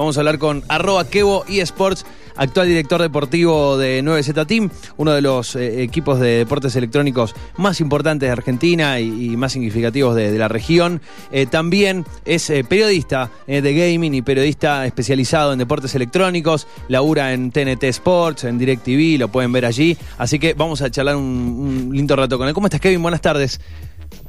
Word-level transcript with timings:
Vamos 0.00 0.16
a 0.16 0.20
hablar 0.20 0.38
con 0.38 0.64
arroba 0.68 1.04
Kevo 1.04 1.44
eSports, 1.46 2.06
actual 2.34 2.68
director 2.68 3.02
deportivo 3.02 3.76
de 3.76 4.02
9Z 4.02 4.46
Team, 4.46 4.70
uno 4.96 5.12
de 5.12 5.20
los 5.20 5.56
eh, 5.56 5.82
equipos 5.82 6.18
de 6.18 6.38
deportes 6.38 6.74
electrónicos 6.74 7.34
más 7.58 7.82
importantes 7.82 8.26
de 8.26 8.32
Argentina 8.32 8.98
y, 8.98 9.36
más 9.36 9.52
significativos 9.52 10.16
de, 10.16 10.38
la 10.38 10.48
región. 10.48 11.02
Eh, 11.32 11.44
también 11.44 12.06
es 12.24 12.48
eh, 12.48 12.64
periodista 12.64 13.30
de 13.46 13.74
gaming 13.74 14.14
y 14.14 14.22
periodista 14.22 14.86
especializado 14.86 15.52
en 15.52 15.58
deportes 15.58 15.94
electrónicos. 15.94 16.66
Labura 16.88 17.34
en 17.34 17.50
TNT 17.50 17.84
Sports, 17.84 18.44
en 18.44 18.56
DirecTV, 18.56 19.18
lo 19.18 19.28
pueden 19.28 19.52
ver 19.52 19.66
allí. 19.66 19.98
Así 20.16 20.38
que 20.38 20.54
vamos 20.54 20.80
a 20.80 20.90
charlar 20.90 21.16
un, 21.16 21.24
un 21.24 21.94
lindo 21.94 22.16
rato 22.16 22.38
con 22.38 22.48
él. 22.48 22.54
¿Cómo 22.54 22.68
estás, 22.68 22.80
Kevin? 22.80 23.02
Buenas 23.02 23.20
tardes. 23.20 23.60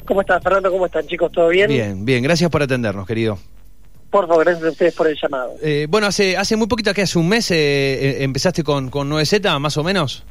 ¿Cómo 0.06 0.20
estás, 0.20 0.44
Fernando? 0.44 0.70
¿Cómo 0.70 0.88
están, 0.88 1.08
chicos? 1.08 1.32
¿Todo 1.32 1.48
bien? 1.48 1.70
Bien, 1.70 2.04
bien. 2.04 2.22
Gracias 2.24 2.50
por 2.50 2.62
atendernos, 2.62 3.08
querido. 3.08 3.40
Por 4.12 4.28
favor, 4.28 4.44
gracias 4.44 4.66
a 4.66 4.72
ustedes 4.72 4.94
por 4.94 5.08
el 5.08 5.18
llamado. 5.20 5.54
Eh, 5.64 5.88
bueno, 5.90 6.06
hace 6.06 6.36
hace 6.36 6.58
muy 6.58 6.68
poquito, 6.68 6.94
que 6.94 7.04
hace 7.04 7.18
un 7.18 7.30
mes, 7.30 7.50
eh, 7.50 7.56
eh, 7.56 8.24
empezaste 8.24 8.62
con, 8.62 8.90
con 8.90 9.10
9Z, 9.10 9.58
más 9.60 9.78
o 9.78 9.84
menos. 9.86 10.26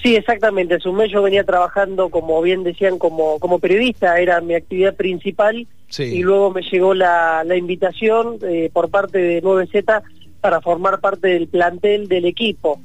Sí, 0.00 0.14
exactamente. 0.14 0.76
Hace 0.76 0.88
un 0.88 0.96
mes 0.96 1.10
yo 1.10 1.20
venía 1.20 1.42
trabajando, 1.42 2.08
como 2.08 2.40
bien 2.40 2.62
decían, 2.62 2.98
como, 2.98 3.40
como 3.40 3.58
periodista, 3.58 4.18
era 4.18 4.40
mi 4.40 4.54
actividad 4.54 4.94
principal. 4.94 5.66
Y 5.98 6.22
luego 6.22 6.50
me 6.50 6.62
llegó 6.62 6.92
la, 6.92 7.44
la 7.44 7.56
invitación 7.56 8.38
por 8.72 8.90
parte 8.90 9.18
de 9.18 9.42
9Z 9.42 10.02
para 10.40 10.60
formar 10.60 11.00
parte 11.00 11.28
del 11.28 11.46
plantel 11.46 12.08
del 12.08 12.24
equipo. 12.24 12.80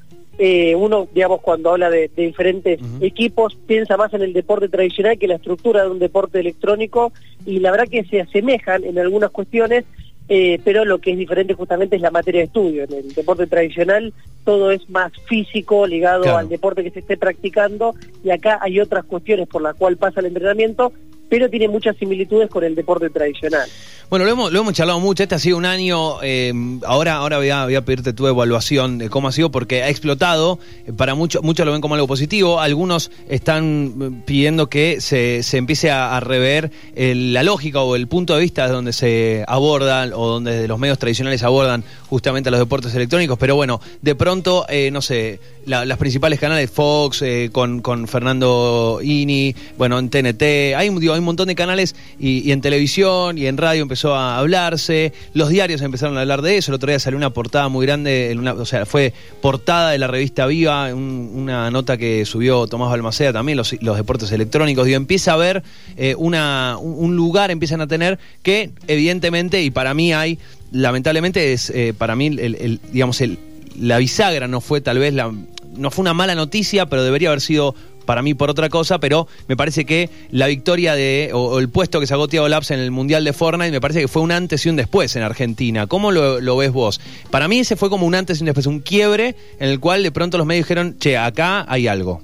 uno, 0.76 1.08
digamos, 1.12 1.42
cuando 1.42 1.72
habla 1.72 1.90
de, 1.90 2.12
diferentes 2.16 2.80
equipos, 3.02 3.58
piensa 3.66 3.98
más 3.98 4.14
en 4.14 4.22
el 4.22 4.34
deporte 4.34 4.70
tradicional 4.70 5.18
que 5.18 5.28
la 5.28 5.36
estructura 5.36 5.84
de 5.84 5.90
un 5.90 5.98
deporte 5.98 6.40
electrónico 6.40 7.12
y 7.46 7.60
la 7.60 7.72
verdad 7.72 7.88
que 7.90 8.04
se 8.04 8.22
asemejan 8.22 8.84
en 8.84 9.00
algunas 9.00 9.32
cuestiones, 9.32 9.86
eh, 10.30 10.60
pero 10.64 10.86
lo 10.86 11.00
que 11.00 11.12
es 11.12 11.18
diferente 11.18 11.56
justamente 11.56 11.96
es 11.96 12.02
la 12.02 12.12
materia 12.12 12.42
de 12.42 12.46
estudio. 12.46 12.84
En 12.84 12.94
el 12.94 13.14
deporte 13.14 13.48
tradicional 13.48 14.14
todo 14.46 14.72
es 14.72 14.90
más 14.90 15.12
físico, 15.28 15.86
ligado 15.86 16.38
al 16.38 16.50
deporte 16.50 16.84
que 16.84 16.92
se 16.92 17.00
esté 17.00 17.18
practicando, 17.18 17.96
y 18.24 18.32
acá 18.32 18.60
hay 18.62 18.80
otras 18.80 19.06
cuestiones 19.06 19.48
por 19.48 19.62
las 19.62 19.76
cuales 19.76 20.00
pasa 20.00 20.22
el 20.22 20.28
entrenamiento, 20.28 20.94
pero 21.30 21.50
tiene 21.50 21.68
muchas 21.68 21.96
similitudes 21.98 22.50
con 22.50 22.64
el 22.64 22.76
deporte 22.76 23.10
tradicional. 23.10 23.70
Bueno, 24.10 24.26
lo 24.26 24.32
hemos, 24.32 24.52
lo 24.52 24.62
hemos 24.62 24.74
charlado 24.74 25.00
mucho, 25.00 25.22
este 25.22 25.36
ha 25.36 25.40
sido 25.40 25.56
un 25.56 25.66
año, 25.66 26.16
eh, 26.24 26.52
ahora, 26.84 27.18
ahora 27.18 27.38
voy 27.38 27.52
a, 27.52 27.66
voy, 27.66 27.76
a, 27.76 27.86
pedirte 27.86 28.12
tu 28.12 28.26
evaluación 28.26 28.98
de 28.98 29.08
cómo 29.08 29.28
ha 29.28 29.32
sido, 29.32 29.52
porque 29.52 29.84
ha 29.84 29.90
explotado, 29.90 30.58
eh, 30.88 30.94
para 30.94 31.14
muchos 31.14 31.44
muchos 31.44 31.64
lo 31.64 31.74
ven 31.74 31.80
como 31.80 31.94
algo 31.94 32.08
positivo, 32.08 32.60
algunos 32.60 33.12
están 33.30 33.94
eh, 34.02 34.24
pidiendo 34.26 34.68
que 34.68 35.00
se, 35.00 35.44
se 35.44 35.58
empiece 35.58 35.92
a, 35.92 36.20
rever 36.20 36.72
la 36.96 37.44
lógica 37.44 37.82
o 37.82 37.96
el 37.96 38.08
punto 38.08 38.34
de 38.34 38.42
vista 38.42 38.66
de 38.66 38.74
donde 38.74 38.94
se 38.94 39.46
abordan 39.48 40.12
o 40.14 40.28
donde 40.28 40.68
los 40.68 40.80
medios 40.80 40.98
tradicionales 40.98 41.44
abordan 41.44 41.84
justamente 42.08 42.50
los 42.50 42.60
deportes 42.60 42.94
electrónicos, 42.96 43.38
pero 43.38 43.56
bueno, 43.56 43.80
de 44.02 44.16
pronto, 44.16 44.66
no 44.92 45.02
sé, 45.02 45.40
las 45.66 45.98
principales 45.98 46.40
canales, 46.40 46.72
Fox, 46.72 47.24
con, 47.52 47.82
con 47.82 48.08
Fernando 48.08 49.00
Ini, 49.02 49.56
bueno, 49.78 49.98
en 50.00 50.10
TNT, 50.10 50.76
hay, 50.76 50.90
digo, 51.00 51.14
hay 51.14 51.19
un 51.20 51.26
montón 51.26 51.48
de 51.48 51.56
canales 51.56 51.96
y, 52.20 52.52
en 52.52 52.62
televisión 52.62 53.38
y 53.38 53.46
en 53.46 53.58
radio 53.58 53.82
empezó 53.82 54.16
a 54.16 54.38
hablarse, 54.38 55.14
los 55.34 55.50
diarios 55.50 55.82
empezaron 55.82 56.18
a 56.18 56.22
hablar 56.22 56.42
de 56.42 56.58
eso, 56.58 56.72
el 56.72 56.76
otro 56.76 56.90
día 56.90 57.00
salió 57.00 57.18
una 57.18 57.32
portada 57.32 57.70
muy 57.70 57.86
grande, 57.86 58.32
en 58.32 58.40
una, 58.40 58.54
o 58.54 58.66
sea, 58.66 58.86
fue 58.86 59.14
portada 59.42 59.92
de 59.92 59.98
la 59.98 60.08
revista 60.08 60.46
Viva, 60.46 60.94
una 60.94 61.70
nota 61.72 61.98
que 61.98 62.26
subió 62.26 62.68
Tomás 62.68 62.90
Balmaceda 62.90 63.34
también, 63.34 63.58
los, 63.58 63.76
deportes 63.80 64.32
electrónicos, 64.32 64.88
y 64.88 64.94
empieza 64.94 65.32
a 65.32 65.34
haber 65.36 65.64
eh, 65.98 66.16
una, 66.18 66.78
un 66.80 67.16
lugar, 67.16 67.52
empiezan 67.52 67.82
a 67.82 67.88
tener 67.88 68.20
que 68.44 68.72
evidentemente, 68.88 69.62
y 69.64 69.72
para 69.72 69.94
mí 69.94 70.14
hay, 70.14 70.40
lamentablemente 70.72 71.54
es, 71.54 71.70
eh, 71.70 71.94
para 71.98 72.16
mí, 72.16 72.28
el, 72.28 72.80
digamos, 72.92 73.22
el, 73.22 73.38
la 73.80 73.98
bisagra 73.98 74.48
no 74.48 74.62
fue 74.62 74.82
tal 74.82 75.00
vez 75.00 75.14
la, 75.14 75.32
no 75.76 75.92
fue 75.92 76.02
una 76.02 76.14
mala 76.14 76.36
noticia, 76.36 76.88
pero 76.88 77.04
debería 77.04 77.30
haber 77.30 77.42
sido 77.42 77.76
para 78.10 78.24
mí 78.24 78.34
por 78.34 78.50
otra 78.50 78.70
cosa, 78.70 78.98
pero 78.98 79.28
me 79.48 79.56
parece 79.56 79.86
que 79.86 80.10
la 80.32 80.48
victoria 80.48 80.96
de, 80.96 81.30
o, 81.32 81.60
el 81.60 81.70
puesto 81.70 82.00
que 82.00 82.08
sacó 82.08 82.28
Tiago 82.28 82.48
Labs 82.48 82.72
en 82.72 82.80
el 82.80 82.90
Mundial 82.90 83.24
de 83.24 83.34
Fortnite, 83.34 83.70
me 83.70 83.80
parece 83.80 84.02
que 84.02 84.08
fue 84.08 84.24
un 84.24 84.32
antes 84.32 84.66
y 84.66 84.70
un 84.70 84.78
después 84.78 85.16
en 85.16 85.22
Argentina. 85.22 85.86
¿Cómo 85.86 86.12
lo, 86.12 86.58
ves 86.58 86.72
vos? 86.72 87.00
Para 87.30 87.48
mí 87.48 87.60
ese 87.60 87.76
fue 87.76 87.92
como 87.92 88.08
un 88.08 88.16
antes 88.16 88.40
y 88.40 88.42
un 88.42 88.46
después, 88.48 88.66
un 88.66 88.80
quiebre 88.80 89.36
en 89.60 89.70
el 89.70 89.80
cual 89.80 90.02
de 90.02 90.12
pronto 90.12 90.40
los 90.40 90.48
medios 90.48 90.66
dijeron, 90.66 90.98
che, 90.98 91.20
acá 91.20 91.72
hay 91.72 91.88
algo. 91.88 92.24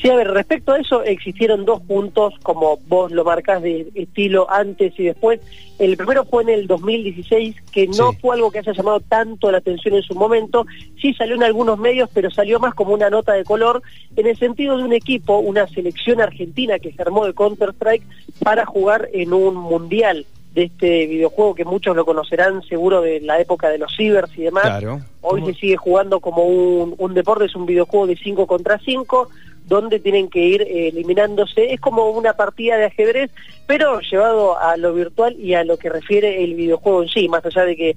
Sí, 0.00 0.10
a 0.10 0.16
ver, 0.16 0.28
respecto 0.28 0.72
a 0.72 0.78
eso 0.78 1.02
existieron 1.02 1.64
dos 1.64 1.80
puntos, 1.80 2.34
como 2.42 2.78
vos 2.86 3.10
lo 3.12 3.24
marcás, 3.24 3.62
de 3.62 3.88
estilo 3.94 4.50
antes 4.50 4.92
y 4.98 5.04
después. 5.04 5.40
El 5.78 5.96
primero 5.96 6.24
fue 6.24 6.42
en 6.42 6.50
el 6.50 6.66
2016, 6.66 7.56
que 7.72 7.86
no 7.88 8.12
fue 8.12 8.36
algo 8.36 8.50
que 8.50 8.58
haya 8.58 8.72
llamado 8.72 9.00
tanto 9.00 9.50
la 9.50 9.58
atención 9.58 9.94
en 9.94 10.02
su 10.02 10.14
momento. 10.14 10.66
Sí 11.00 11.14
salió 11.14 11.34
en 11.34 11.42
algunos 11.42 11.78
medios, 11.78 12.10
pero 12.12 12.30
salió 12.30 12.60
más 12.60 12.74
como 12.74 12.92
una 12.92 13.08
nota 13.08 13.32
de 13.32 13.44
color, 13.44 13.82
en 14.16 14.26
el 14.26 14.36
sentido 14.38 14.76
de 14.76 14.84
un 14.84 14.92
equipo, 14.92 15.38
una 15.38 15.66
selección 15.68 16.20
argentina 16.20 16.78
que 16.78 16.92
se 16.92 17.02
armó 17.02 17.26
de 17.26 17.34
Counter-Strike 17.34 18.06
para 18.42 18.66
jugar 18.66 19.08
en 19.12 19.32
un 19.32 19.54
mundial 19.54 20.26
de 20.54 20.64
este 20.64 21.06
videojuego 21.06 21.54
que 21.54 21.66
muchos 21.66 21.94
lo 21.94 22.06
conocerán 22.06 22.62
seguro 22.62 23.02
de 23.02 23.20
la 23.20 23.38
época 23.38 23.68
de 23.68 23.76
los 23.76 23.94
cibers 23.94 24.30
y 24.38 24.42
demás. 24.42 24.82
Hoy 25.20 25.44
se 25.44 25.52
sigue 25.52 25.76
jugando 25.76 26.20
como 26.20 26.44
un, 26.44 26.94
un 26.96 27.12
deporte, 27.12 27.44
es 27.44 27.54
un 27.54 27.66
videojuego 27.66 28.06
de 28.06 28.16
5 28.16 28.46
contra 28.46 28.78
5, 28.78 29.28
donde 29.66 30.00
tienen 30.00 30.28
que 30.28 30.40
ir 30.40 30.62
eh, 30.62 30.88
eliminándose. 30.88 31.72
Es 31.72 31.80
como 31.80 32.10
una 32.10 32.34
partida 32.34 32.76
de 32.76 32.86
ajedrez, 32.86 33.30
pero 33.66 34.00
llevado 34.00 34.58
a 34.58 34.76
lo 34.76 34.94
virtual 34.94 35.36
y 35.38 35.54
a 35.54 35.64
lo 35.64 35.76
que 35.76 35.90
refiere 35.90 36.42
el 36.44 36.54
videojuego 36.54 37.02
en 37.02 37.08
sí, 37.08 37.28
más 37.28 37.44
allá 37.44 37.64
de 37.64 37.76
que 37.76 37.96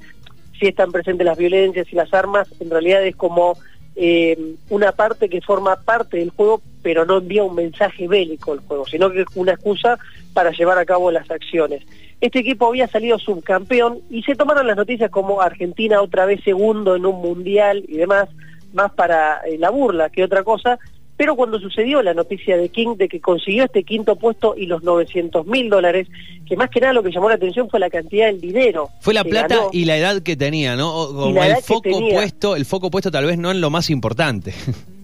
sí 0.60 0.68
están 0.68 0.92
presentes 0.92 1.26
las 1.26 1.38
violencias 1.38 1.88
y 1.92 1.96
las 1.96 2.14
armas, 2.14 2.48
en 2.60 2.70
realidad 2.70 3.06
es 3.06 3.16
como 3.16 3.58
eh, 3.96 4.56
una 4.70 4.92
parte 4.92 5.30
que 5.30 5.42
forma 5.42 5.76
parte 5.78 6.18
del 6.18 6.32
juego, 6.32 6.62
pero 6.82 7.06
no 7.06 7.18
envía 7.18 7.44
un 7.44 7.56
mensaje 7.56 8.08
bélico 8.08 8.54
al 8.54 8.60
juego, 8.60 8.86
sino 8.86 9.12
que 9.12 9.22
es 9.22 9.28
una 9.36 9.54
excusa 9.54 9.98
para 10.34 10.52
llevar 10.52 10.78
a 10.78 10.86
cabo 10.86 11.12
las 11.12 11.30
acciones. 11.30 11.84
Este 12.22 12.40
equipo 12.40 12.68
había 12.68 12.88
salido 12.88 13.18
subcampeón 13.18 14.00
y 14.10 14.24
se 14.24 14.36
tomaron 14.36 14.68
las 14.68 14.76
noticias 14.76 15.10
como 15.10 15.42
Argentina 15.42 16.02
otra 16.02 16.26
vez 16.26 16.42
segundo 16.44 16.96
en 16.96 17.06
un 17.06 17.22
mundial 17.22 17.84
y 17.88 17.98
demás, 17.98 18.30
más 18.74 18.92
para 18.92 19.42
eh, 19.42 19.58
la 19.58 19.70
burla 19.70 20.10
que 20.10 20.24
otra 20.24 20.44
cosa, 20.44 20.80
pero 21.20 21.36
cuando 21.36 21.60
sucedió 21.60 22.02
la 22.02 22.14
noticia 22.14 22.56
de 22.56 22.70
King 22.70 22.96
de 22.96 23.10
que 23.10 23.20
consiguió 23.20 23.66
este 23.66 23.84
quinto 23.84 24.16
puesto 24.16 24.56
y 24.56 24.68
los 24.68 24.84
900 24.84 25.46
mil 25.48 25.70
dólares, 25.70 26.08
que 26.48 26.56
más 26.56 26.70
que 26.70 26.80
nada 26.80 26.94
lo 26.94 27.04
que 27.04 27.12
llamó 27.12 27.28
la 27.28 27.36
atención 27.36 27.70
fue 27.70 27.78
la 27.78 27.90
cantidad 27.90 28.28
del 28.28 28.40
dinero. 28.40 28.90
Fue 29.02 29.14
la 29.14 29.26
plata 29.26 29.64
y 29.74 29.84
la 29.84 29.98
edad 29.98 30.22
que 30.22 30.38
tenía, 30.38 30.78
¿no? 30.78 31.28
el 31.44 31.58
foco 31.58 31.90
puesto, 32.10 32.56
el 32.56 32.64
foco 32.64 32.90
puesto 32.90 33.12
tal 33.12 33.26
vez 33.26 33.38
no 33.38 33.52
en 33.52 33.60
lo 33.60 33.70
más 33.70 33.90
importante. 33.90 34.54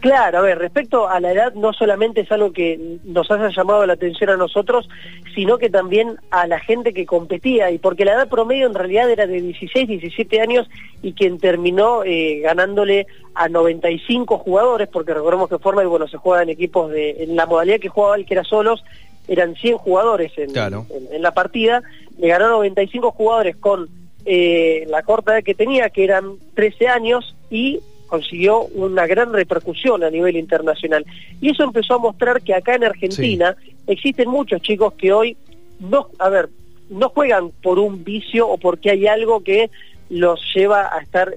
Claro, 0.00 0.38
a 0.38 0.42
ver, 0.42 0.58
respecto 0.58 1.08
a 1.08 1.18
la 1.18 1.32
edad, 1.32 1.54
no 1.54 1.72
solamente 1.72 2.20
es 2.20 2.30
algo 2.30 2.52
que 2.52 2.98
nos 3.04 3.30
haya 3.30 3.48
llamado 3.48 3.84
la 3.84 3.94
atención 3.94 4.30
a 4.30 4.36
nosotros, 4.36 4.88
sino 5.34 5.58
que 5.58 5.70
también 5.70 6.18
a 6.30 6.46
la 6.46 6.60
gente 6.60 6.92
que 6.92 7.04
competía, 7.04 7.70
y 7.70 7.78
porque 7.78 8.04
la 8.04 8.12
edad 8.12 8.28
promedio 8.28 8.66
en 8.66 8.74
realidad 8.74 9.10
era 9.10 9.26
de 9.26 9.40
16, 9.40 9.88
17 9.88 10.40
años, 10.40 10.68
y 11.02 11.14
quien 11.14 11.38
terminó 11.38 12.04
eh, 12.04 12.40
ganándole 12.40 13.06
a 13.34 13.48
95 13.48 14.38
jugadores, 14.38 14.88
porque 14.88 15.14
recordemos 15.14 15.48
que 15.48 15.58
Fortnite, 15.58 15.88
bueno, 15.88 16.06
se 16.06 16.16
juega 16.16 16.44
en 16.44 16.50
equipos 16.50 16.90
de, 16.90 17.24
en 17.24 17.34
la 17.34 17.46
modalidad 17.46 17.80
que 17.80 17.88
jugaba 17.88 18.16
el 18.16 18.24
que 18.24 18.34
era 18.34 18.44
solos, 18.44 18.84
eran 19.26 19.54
100 19.54 19.78
jugadores 19.78 20.32
en, 20.36 20.50
en, 20.56 21.22
la 21.22 21.32
partida, 21.32 21.82
le 22.18 22.28
ganó 22.28 22.48
95 22.48 23.12
jugadores 23.12 23.56
con 23.56 23.88
eh, 24.24 24.84
la 24.88 25.02
corta 25.02 25.32
edad 25.32 25.44
que 25.44 25.54
tenía, 25.54 25.90
que 25.90 26.04
eran 26.04 26.36
13 26.54 26.88
años, 26.88 27.34
y 27.50 27.80
consiguió 28.12 28.64
una 28.74 29.06
gran 29.06 29.32
repercusión 29.32 30.04
a 30.04 30.10
nivel 30.10 30.36
internacional. 30.36 31.02
Y 31.40 31.48
eso 31.48 31.64
empezó 31.64 31.94
a 31.94 31.98
mostrar 31.98 32.42
que 32.42 32.52
acá 32.52 32.74
en 32.74 32.84
Argentina 32.84 33.56
existen 33.86 34.28
muchos 34.28 34.60
chicos 34.60 34.92
que 34.98 35.14
hoy 35.14 35.34
no, 35.80 36.08
a 36.18 36.28
ver, 36.28 36.50
no 36.90 37.08
juegan 37.08 37.52
por 37.62 37.78
un 37.78 38.04
vicio 38.04 38.46
o 38.46 38.58
porque 38.58 38.90
hay 38.90 39.06
algo 39.06 39.42
que 39.42 39.70
los 40.10 40.38
lleva 40.54 40.94
a 40.94 41.00
estar 41.00 41.36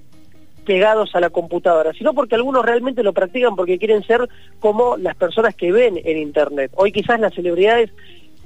pegados 0.65 1.15
a 1.15 1.21
la 1.21 1.29
computadora, 1.29 1.93
sino 1.93 2.13
porque 2.13 2.35
algunos 2.35 2.65
realmente 2.65 3.03
lo 3.03 3.13
practican 3.13 3.55
porque 3.55 3.77
quieren 3.77 4.03
ser 4.03 4.27
como 4.59 4.97
las 4.97 5.15
personas 5.15 5.55
que 5.55 5.71
ven 5.71 5.97
en 6.03 6.17
Internet. 6.17 6.71
Hoy 6.75 6.91
quizás 6.91 7.21
las 7.21 7.33
celebridades 7.33 7.89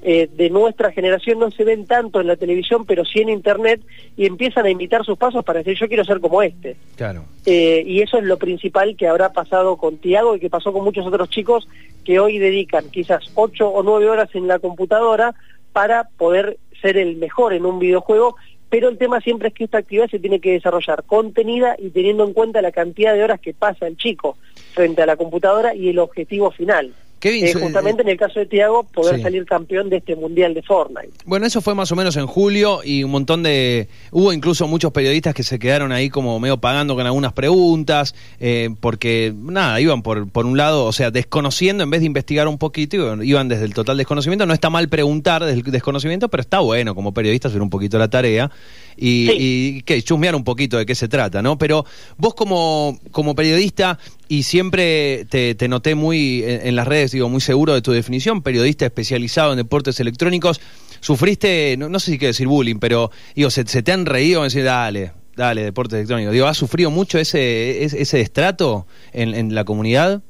eh, 0.01 0.29
de 0.33 0.49
nuestra 0.49 0.91
generación 0.91 1.39
no 1.39 1.51
se 1.51 1.63
ven 1.63 1.85
tanto 1.85 2.21
en 2.21 2.27
la 2.27 2.35
televisión, 2.35 2.85
pero 2.85 3.03
sí 3.05 3.19
en 3.19 3.29
internet, 3.29 3.81
y 4.15 4.25
empiezan 4.25 4.65
a 4.65 4.69
imitar 4.69 5.03
sus 5.03 5.17
pasos 5.17 5.43
para 5.43 5.59
decir 5.59 5.77
yo 5.77 5.87
quiero 5.87 6.05
ser 6.05 6.19
como 6.19 6.41
este. 6.41 6.77
Claro. 6.95 7.25
Eh, 7.45 7.83
y 7.85 8.01
eso 8.01 8.17
es 8.17 8.23
lo 8.23 8.37
principal 8.37 8.95
que 8.95 9.07
habrá 9.07 9.33
pasado 9.33 9.77
con 9.77 9.97
Tiago 9.97 10.35
y 10.35 10.39
que 10.39 10.49
pasó 10.49 10.71
con 10.71 10.83
muchos 10.83 11.05
otros 11.05 11.29
chicos 11.29 11.67
que 12.05 12.19
hoy 12.19 12.37
dedican 12.37 12.89
quizás 12.89 13.23
ocho 13.35 13.69
o 13.69 13.83
nueve 13.83 14.09
horas 14.09 14.29
en 14.33 14.47
la 14.47 14.59
computadora 14.59 15.35
para 15.73 16.05
poder 16.17 16.57
ser 16.81 16.97
el 16.97 17.17
mejor 17.17 17.53
en 17.53 17.65
un 17.65 17.79
videojuego, 17.79 18.35
pero 18.69 18.89
el 18.89 18.97
tema 18.97 19.19
siempre 19.19 19.49
es 19.49 19.53
que 19.53 19.63
esta 19.65 19.79
actividad 19.79 20.09
se 20.09 20.19
tiene 20.19 20.39
que 20.39 20.53
desarrollar 20.53 21.03
contenida 21.03 21.75
y 21.77 21.89
teniendo 21.89 22.23
en 22.23 22.33
cuenta 22.33 22.61
la 22.61 22.71
cantidad 22.71 23.13
de 23.13 23.23
horas 23.23 23.39
que 23.39 23.53
pasa 23.53 23.87
el 23.87 23.97
chico 23.97 24.37
frente 24.73 25.01
a 25.01 25.05
la 25.05 25.17
computadora 25.17 25.75
y 25.75 25.89
el 25.89 25.99
objetivo 25.99 26.51
final. 26.51 26.93
Eh, 27.21 27.53
justamente 27.53 28.01
en 28.01 28.09
el 28.09 28.17
caso 28.17 28.39
de 28.39 28.45
Tiago, 28.45 28.83
poder 28.83 29.21
salir 29.21 29.45
campeón 29.45 29.89
de 29.89 29.97
este 29.97 30.15
Mundial 30.15 30.53
de 30.53 30.61
Fortnite. 30.61 31.11
Bueno, 31.25 31.45
eso 31.45 31.61
fue 31.61 31.75
más 31.75 31.91
o 31.91 31.95
menos 31.95 32.15
en 32.17 32.27
julio 32.27 32.81
y 32.83 33.03
un 33.03 33.11
montón 33.11 33.43
de... 33.43 33.87
Hubo 34.11 34.31
incluso 34.33 34.67
muchos 34.67 34.91
periodistas 34.91 35.33
que 35.33 35.43
se 35.43 35.59
quedaron 35.59 35.91
ahí 35.91 36.09
como 36.09 36.39
medio 36.39 36.57
pagando 36.57 36.95
con 36.95 37.05
algunas 37.05 37.33
preguntas, 37.33 38.15
eh, 38.39 38.69
porque 38.79 39.33
nada, 39.35 39.79
iban 39.81 40.01
por, 40.01 40.29
por 40.29 40.45
un 40.45 40.57
lado, 40.57 40.85
o 40.85 40.91
sea, 40.91 41.11
desconociendo 41.11 41.83
en 41.83 41.89
vez 41.89 42.01
de 42.01 42.05
investigar 42.05 42.47
un 42.47 42.57
poquito, 42.57 43.21
iban 43.21 43.47
desde 43.47 43.65
el 43.65 43.73
total 43.73 43.97
desconocimiento. 43.97 44.45
No 44.45 44.53
está 44.53 44.69
mal 44.69 44.89
preguntar 44.89 45.43
desde 45.43 45.59
el 45.59 45.71
desconocimiento, 45.71 46.29
pero 46.29 46.41
está 46.41 46.59
bueno 46.59 46.95
como 46.95 47.13
periodista 47.13 47.47
hacer 47.47 47.61
un 47.61 47.69
poquito 47.69 47.97
la 47.97 48.09
tarea 48.09 48.51
y, 48.99 49.81
que 49.83 50.01
chusmear 50.01 50.35
un 50.35 50.43
poquito 50.43 50.77
de 50.77 50.85
qué 50.85 50.95
se 50.95 51.07
trata, 51.07 51.41
¿no? 51.41 51.57
Pero 51.57 51.85
vos 52.17 52.33
como, 52.33 52.99
como 53.11 53.35
periodista, 53.35 53.97
y 54.29 54.43
siempre 54.43 55.25
te, 55.25 55.67
noté 55.67 55.95
muy 55.95 56.43
en, 56.45 56.75
las 56.75 56.87
redes, 56.87 57.11
digo, 57.11 57.27
muy 57.29 57.41
seguro 57.41 57.73
de 57.73 57.81
tu 57.81 57.91
definición, 57.91 58.43
periodista 58.43 58.85
especializado 58.85 59.51
en 59.51 59.57
deportes 59.57 59.99
electrónicos, 59.99 60.61
sufriste, 60.99 61.75
no, 61.77 61.99
sé 61.99 62.11
si 62.11 62.19
quiero 62.19 62.29
decir 62.29 62.47
bullying, 62.47 62.77
pero 62.79 63.09
digo, 63.35 63.49
se, 63.49 63.63
te 63.65 63.91
han 63.91 64.05
reído 64.05 64.43
decir, 64.43 64.63
dale, 64.63 65.13
dale, 65.35 65.63
deportes 65.63 65.95
electrónicos. 65.95 66.33
Digo, 66.33 66.45
¿has 66.45 66.57
sufrido 66.57 66.91
mucho 66.91 67.17
ese, 67.17 67.83
ese, 67.83 68.17
destrato 68.17 68.85
en, 69.13 69.55
la 69.55 69.65
comunidad? 69.65 70.21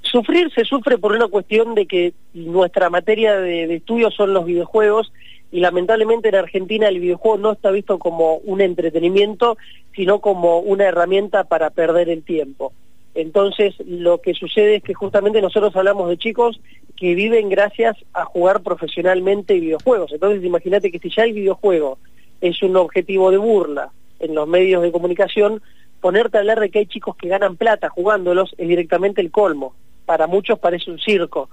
Sufrir 0.00 0.50
se 0.54 0.64
sufre 0.64 0.96
por 0.96 1.12
una 1.12 1.28
cuestión 1.28 1.74
de 1.74 1.84
que 1.84 2.14
nuestra 2.32 2.88
materia 2.88 3.38
de 3.38 3.74
estudio 3.74 4.10
son 4.10 4.32
los 4.32 4.46
videojuegos 4.46 5.12
y 5.52 5.60
lamentablemente 5.60 6.30
en 6.30 6.36
Argentina 6.36 6.88
el 6.88 7.00
videojuego 7.00 7.36
no 7.36 7.52
está 7.52 7.70
visto 7.70 7.98
como 7.98 8.36
un 8.36 8.62
entretenimiento, 8.62 9.58
sino 9.94 10.20
como 10.20 10.60
una 10.60 10.84
herramienta 10.84 11.44
para 11.44 11.68
perder 11.68 12.08
el 12.08 12.22
tiempo. 12.22 12.72
Entonces 13.16 13.74
lo 13.86 14.20
que 14.20 14.34
sucede 14.34 14.76
es 14.76 14.82
que 14.82 14.92
justamente 14.92 15.40
nosotros 15.40 15.74
hablamos 15.74 16.10
de 16.10 16.18
chicos 16.18 16.60
que 16.96 17.14
viven 17.14 17.48
gracias 17.48 17.96
a 18.12 18.26
jugar 18.26 18.62
profesionalmente 18.62 19.58
videojuegos. 19.58 20.12
Entonces 20.12 20.44
imagínate 20.44 20.92
que 20.92 20.98
si 20.98 21.08
ya 21.08 21.24
el 21.24 21.32
videojuego 21.32 21.98
es 22.42 22.62
un 22.62 22.76
objetivo 22.76 23.30
de 23.30 23.38
burla 23.38 23.90
en 24.20 24.34
los 24.34 24.46
medios 24.46 24.82
de 24.82 24.92
comunicación, 24.92 25.62
ponerte 26.02 26.36
a 26.36 26.40
hablar 26.40 26.60
de 26.60 26.70
que 26.70 26.80
hay 26.80 26.86
chicos 26.86 27.16
que 27.16 27.28
ganan 27.28 27.56
plata 27.56 27.88
jugándolos 27.88 28.54
es 28.58 28.68
directamente 28.68 29.22
el 29.22 29.30
colmo. 29.30 29.74
Para 30.04 30.26
muchos 30.26 30.58
parece 30.58 30.90
un 30.90 30.98
circo. 30.98 31.48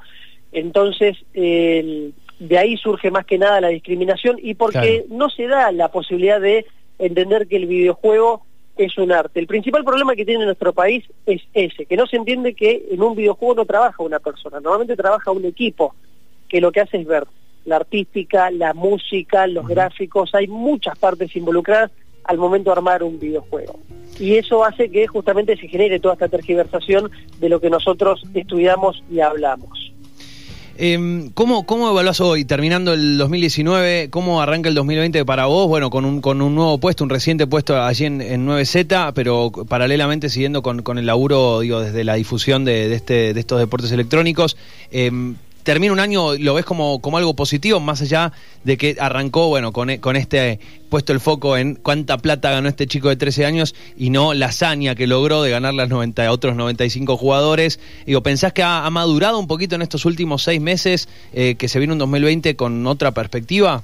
Entonces, 0.52 1.18
el, 1.34 2.14
de 2.40 2.58
ahí 2.58 2.76
surge 2.76 3.10
más 3.10 3.26
que 3.26 3.38
nada 3.38 3.62
la 3.62 3.70
discriminación 3.70 4.38
y 4.42 4.56
porque 4.56 5.06
no 5.10 5.30
se 5.30 5.48
da 5.48 5.72
la 5.72 5.88
posibilidad 5.88 6.42
de 6.42 6.66
entender 7.00 7.48
que 7.48 7.56
el 7.56 7.68
videojuego 7.68 8.46
es 8.78 8.98
un 8.98 9.12
arte. 9.12 9.40
El 9.40 9.48
principal 9.48 9.84
problema 9.84 10.16
que 10.16 10.26
tiene 10.26 10.46
nuestro 10.46 10.74
país 10.74 11.06
es 11.26 11.42
ese, 11.54 11.86
que 11.86 11.98
no 11.98 12.08
se 12.08 12.18
entiende 12.18 12.54
que 12.54 12.88
en 12.92 13.02
un 13.02 13.16
videojuego 13.16 13.56
no 13.56 13.66
trabaja 13.66 14.04
una 14.04 14.20
persona, 14.20 14.60
normalmente 14.60 14.96
trabaja 14.96 15.32
un 15.32 15.46
equipo 15.46 15.96
que 16.48 16.62
lo 16.62 16.72
que 16.72 16.82
hace 16.82 16.98
es 16.98 17.08
ver 17.08 17.26
la 17.66 17.78
artística, 17.78 18.52
la 18.52 18.74
música, 18.74 19.48
los 19.48 19.68
gráficos, 19.68 20.36
hay 20.36 20.48
muchas 20.48 20.98
partes 20.98 21.36
involucradas 21.36 21.92
al 22.26 22.38
momento 22.38 22.70
de 22.70 22.78
armar 22.78 23.04
un 23.04 23.20
videojuego. 23.20 23.80
Y 24.20 24.36
eso 24.36 24.64
hace 24.64 24.90
que 24.92 25.08
justamente 25.08 25.58
se 25.58 25.68
genere 25.68 26.00
toda 26.00 26.14
esta 26.14 26.28
tergiversación 26.28 27.10
de 27.40 27.50
lo 27.50 27.60
que 27.60 27.70
nosotros 27.70 28.24
estudiamos 28.34 29.04
y 29.10 29.20
hablamos. 29.20 29.93
Eh, 30.76 31.30
¿cómo, 31.36 31.66
¿Cómo 31.66 31.90
evaluás 31.90 32.20
hoy, 32.20 32.46
terminando 32.46 32.94
el 32.94 33.18
2019, 33.18 34.10
cómo 34.10 34.42
arranca 34.42 34.70
el 34.70 34.76
2020 34.76 35.24
para 35.24 35.46
vos? 35.46 35.68
Bueno, 35.68 35.90
con 35.90 36.04
un, 36.04 36.20
con 36.20 36.42
un 36.42 36.56
nuevo 36.56 36.80
puesto, 36.80 37.04
un 37.04 37.12
reciente 37.12 37.46
puesto 37.46 37.82
allí 37.82 38.06
en, 38.06 38.20
9Z, 38.20 39.14
pero 39.14 39.52
paralelamente 39.52 40.30
siguiendo 40.30 40.64
con, 40.64 40.82
con, 40.82 40.98
el 40.98 41.06
laburo, 41.06 41.60
digo, 41.60 41.82
desde 41.82 42.04
la 42.04 42.16
difusión 42.16 42.66
de, 42.66 42.90
de, 42.90 42.96
este, 42.96 43.34
de 43.34 43.40
estos 43.40 43.60
deportes 43.60 43.92
electrónicos. 43.92 44.58
Eh, 44.92 45.12
termina 45.64 45.94
un 45.94 46.00
año, 46.00 46.36
lo 46.36 46.54
ves 46.54 46.66
como, 46.66 47.02
como 47.02 47.18
algo 47.18 47.36
positivo, 47.36 47.80
más 47.80 48.02
allá 48.02 48.32
de 48.64 48.78
que 48.78 48.96
arrancó, 49.00 49.48
bueno, 49.48 49.72
con, 49.72 49.90
e, 49.90 50.00
con 50.00 50.16
este 50.16 50.60
puesto 50.90 51.14
el 51.14 51.20
foco 51.20 51.58
en 51.58 51.76
cuánta 51.76 52.18
plata 52.18 52.52
ganó 52.52 52.70
este 52.70 52.86
chico 52.86 53.10
de 53.10 53.16
13 53.16 53.46
años 53.46 53.76
y 53.98 54.10
no 54.10 54.34
la 54.34 54.48
hazaña 54.48 54.96
que 54.96 55.08
logró 55.08 55.42
de 55.42 55.50
ganar 55.50 55.74
las 55.74 55.90
90, 55.90 56.32
otros 56.32 56.56
95 56.56 57.18
jugadores. 57.18 57.80
Digo, 58.06 58.22
¿pensás 58.22 58.54
que 58.54 58.62
ha, 58.62 58.90
madurado 58.90 59.40
un 59.40 59.48
poquito 59.48 59.76
en 59.76 59.82
estos 59.82 60.06
últimos 60.06 60.44
seis 60.44 60.62
meses 60.62 61.10
eh, 61.34 61.56
que 61.56 61.68
se 61.68 61.80
viene 61.80 61.94
un 61.94 62.00
2020 62.00 62.56
con 62.56 62.86
otra 62.86 63.12
perspectiva? 63.12 63.84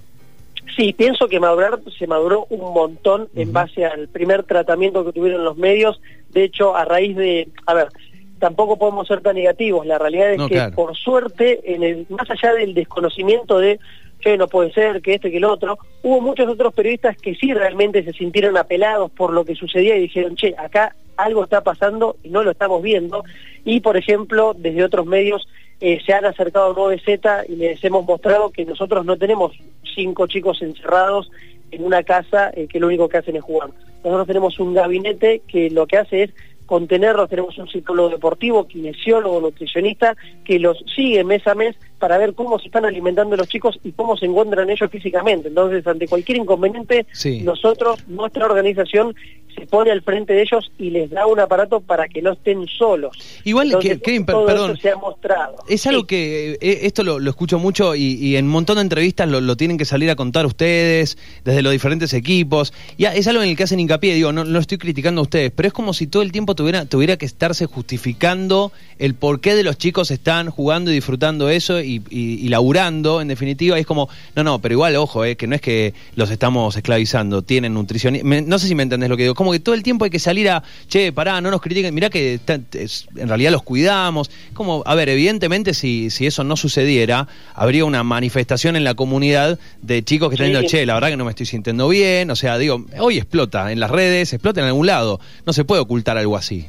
Sí, 0.75 0.93
pienso 0.93 1.27
que 1.27 1.39
madurar 1.39 1.79
se 1.97 2.07
maduró 2.07 2.45
un 2.49 2.73
montón 2.73 3.27
en 3.35 3.51
base 3.51 3.85
al 3.85 4.07
primer 4.07 4.43
tratamiento 4.43 5.03
que 5.03 5.13
tuvieron 5.13 5.43
los 5.43 5.57
medios. 5.57 5.99
De 6.31 6.43
hecho, 6.43 6.75
a 6.75 6.85
raíz 6.85 7.17
de, 7.17 7.49
a 7.65 7.73
ver, 7.73 7.89
tampoco 8.39 8.77
podemos 8.77 9.07
ser 9.07 9.21
tan 9.21 9.35
negativos. 9.35 9.85
La 9.85 9.97
realidad 9.97 10.33
es 10.33 10.41
que, 10.47 10.71
por 10.75 10.95
suerte, 10.95 11.59
en 11.63 11.83
el, 11.83 12.05
más 12.09 12.29
allá 12.29 12.53
del 12.53 12.73
desconocimiento 12.73 13.59
de 13.59 13.79
que 14.19 14.37
no 14.37 14.47
puede 14.47 14.73
ser, 14.73 15.01
que 15.01 15.13
este, 15.13 15.31
que 15.31 15.37
el 15.37 15.45
otro, 15.45 15.77
hubo 16.03 16.19
muchos 16.21 16.47
otros 16.47 16.73
periodistas 16.73 17.15
que 17.17 17.35
sí 17.35 17.53
realmente 17.53 18.03
se 18.03 18.13
sintieron 18.13 18.57
apelados 18.57 19.11
por 19.11 19.31
lo 19.31 19.45
que 19.45 19.55
sucedía 19.55 19.95
y 19.95 20.01
dijeron, 20.01 20.35
che, 20.35 20.55
acá 20.57 20.95
algo 21.15 21.43
está 21.43 21.61
pasando 21.61 22.17
y 22.23 22.29
no 22.29 22.43
lo 22.43 22.51
estamos 22.51 22.81
viendo. 22.81 23.23
Y, 23.63 23.81
por 23.81 23.97
ejemplo, 23.97 24.53
desde 24.57 24.83
otros 24.83 25.05
medios 25.05 25.47
eh, 25.81 25.99
se 26.05 26.13
han 26.13 26.25
acercado 26.25 26.71
a 26.71 26.75
9Z 26.75 27.45
y 27.49 27.55
les 27.55 27.83
hemos 27.83 28.05
mostrado 28.05 28.51
que 28.51 28.65
nosotros 28.65 29.05
no 29.05 29.17
tenemos 29.17 29.53
cinco 29.95 30.27
chicos 30.27 30.61
encerrados 30.61 31.29
en 31.71 31.83
una 31.83 32.03
casa 32.03 32.51
eh, 32.53 32.67
que 32.67 32.79
lo 32.79 32.87
único 32.87 33.07
que 33.07 33.17
hacen 33.17 33.35
es 33.35 33.43
jugar. 33.43 33.69
Nosotros 34.03 34.27
tenemos 34.27 34.59
un 34.59 34.73
gabinete 34.73 35.41
que 35.47 35.69
lo 35.69 35.87
que 35.87 35.97
hace 35.97 36.23
es 36.23 36.31
contenerlos, 36.69 37.27
tenemos 37.27 37.57
un 37.57 37.67
psicólogo 37.67 38.09
deportivo, 38.09 38.67
kinesiólogo, 38.67 39.41
nutricionista, 39.41 40.15
que 40.45 40.59
los 40.59 40.77
sigue 40.95 41.23
mes 41.23 41.47
a 41.47 41.55
mes 41.55 41.75
para 41.99 42.17
ver 42.17 42.33
cómo 42.33 42.57
se 42.59 42.67
están 42.67 42.85
alimentando 42.85 43.35
los 43.35 43.47
chicos 43.47 43.79
y 43.83 43.91
cómo 43.91 44.17
se 44.17 44.25
encuentran 44.25 44.69
ellos 44.69 44.89
físicamente. 44.89 45.49
Entonces, 45.49 45.85
ante 45.85 46.07
cualquier 46.07 46.37
inconveniente, 46.37 47.05
nosotros, 47.43 47.99
nuestra 48.07 48.45
organización, 48.45 49.15
se 49.55 49.65
pone 49.65 49.91
al 49.91 50.01
frente 50.01 50.33
de 50.33 50.41
ellos 50.43 50.71
y 50.77 50.89
les 50.89 51.09
da 51.09 51.25
un 51.25 51.39
aparato 51.39 51.81
para 51.81 52.07
que 52.07 52.21
no 52.21 52.33
estén 52.33 52.67
solos. 52.67 53.17
Igual, 53.43 53.77
que, 53.79 53.97
perdón, 54.21 54.77
se 54.77 54.91
ha 54.91 54.95
mostrado. 54.95 55.55
Es 55.67 55.85
algo 55.87 56.05
que, 56.05 56.57
eh, 56.61 56.79
esto 56.83 57.03
lo, 57.03 57.19
escucho 57.29 57.59
mucho 57.59 57.95
y, 57.95 58.35
en 58.35 58.45
un 58.45 58.51
montón 58.51 58.75
de 58.75 58.83
entrevistas 58.83 59.27
lo, 59.27 59.57
tienen 59.57 59.77
que 59.77 59.85
salir 59.85 60.09
a 60.09 60.15
contar 60.15 60.45
ustedes, 60.45 61.17
desde 61.43 61.61
los 61.61 61.71
diferentes 61.71 62.13
equipos. 62.13 62.73
Y 62.97 63.05
es 63.05 63.27
algo 63.27 63.41
en 63.43 63.49
el 63.49 63.57
que 63.57 63.63
hacen 63.63 63.79
hincapié, 63.79 64.13
digo, 64.13 64.31
no, 64.31 64.45
no 64.45 64.59
estoy 64.59 64.77
criticando 64.77 65.21
a 65.21 65.23
ustedes, 65.23 65.51
pero 65.51 65.67
es 65.67 65.73
como 65.73 65.93
si 65.93 66.07
todo 66.07 66.21
el 66.23 66.31
tiempo 66.31 66.55
tuviera, 66.55 66.85
tuviera 66.85 67.17
que 67.17 67.25
estarse 67.25 67.65
justificando 67.65 68.71
el 68.97 69.15
por 69.15 69.41
qué 69.41 69.55
de 69.55 69.63
los 69.63 69.77
chicos 69.77 70.11
están 70.11 70.49
jugando 70.49 70.91
y 70.91 70.95
disfrutando 70.95 71.49
eso 71.49 71.81
y, 71.81 71.88
y, 72.09 72.47
laburando, 72.49 73.21
en 73.21 73.27
definitiva. 73.27 73.77
Es 73.77 73.85
como, 73.85 74.09
no, 74.35 74.43
no, 74.43 74.59
pero 74.59 74.73
igual, 74.73 74.95
ojo, 74.95 75.25
eh, 75.25 75.35
que 75.35 75.47
no 75.47 75.55
es 75.55 75.61
que 75.61 75.93
los 76.15 76.29
estamos 76.31 76.75
esclavizando, 76.75 77.41
tienen 77.41 77.73
nutrición. 77.73 78.17
No 78.23 78.59
sé 78.59 78.67
si 78.67 78.75
me 78.75 78.83
entendés 78.83 79.09
lo 79.09 79.17
que 79.17 79.23
digo 79.23 79.35
como 79.35 79.51
que 79.51 79.59
todo 79.59 79.75
el 79.75 79.83
tiempo 79.83 80.05
hay 80.05 80.11
que 80.11 80.19
salir 80.19 80.49
a, 80.49 80.63
che, 80.87 81.11
pará, 81.11 81.41
no 81.41 81.51
nos 81.51 81.61
critiquen, 81.61 81.93
mirá 81.93 82.09
que 82.09 82.39
en 82.47 83.27
realidad 83.27 83.51
los 83.51 83.63
cuidamos. 83.63 84.29
Como, 84.53 84.83
a 84.85 84.95
ver, 84.95 85.09
evidentemente 85.09 85.73
si, 85.73 86.09
si 86.09 86.25
eso 86.25 86.43
no 86.43 86.55
sucediera, 86.55 87.27
habría 87.53 87.85
una 87.85 88.03
manifestación 88.03 88.75
en 88.75 88.83
la 88.83 88.93
comunidad 88.93 89.59
de 89.81 90.03
chicos 90.03 90.29
que 90.29 90.35
están 90.35 90.47
diciendo, 90.47 90.69
che, 90.69 90.85
la 90.85 90.93
verdad 90.95 91.09
que 91.09 91.17
no 91.17 91.25
me 91.25 91.31
estoy 91.31 91.45
sintiendo 91.45 91.87
bien, 91.87 92.29
o 92.31 92.35
sea, 92.35 92.57
digo, 92.57 92.85
hoy 92.99 93.17
explota 93.17 93.71
en 93.71 93.79
las 93.79 93.91
redes, 93.91 94.33
explota 94.33 94.61
en 94.61 94.67
algún 94.67 94.87
lado, 94.87 95.19
no 95.45 95.53
se 95.53 95.63
puede 95.63 95.81
ocultar 95.81 96.17
algo 96.17 96.37
así. 96.37 96.67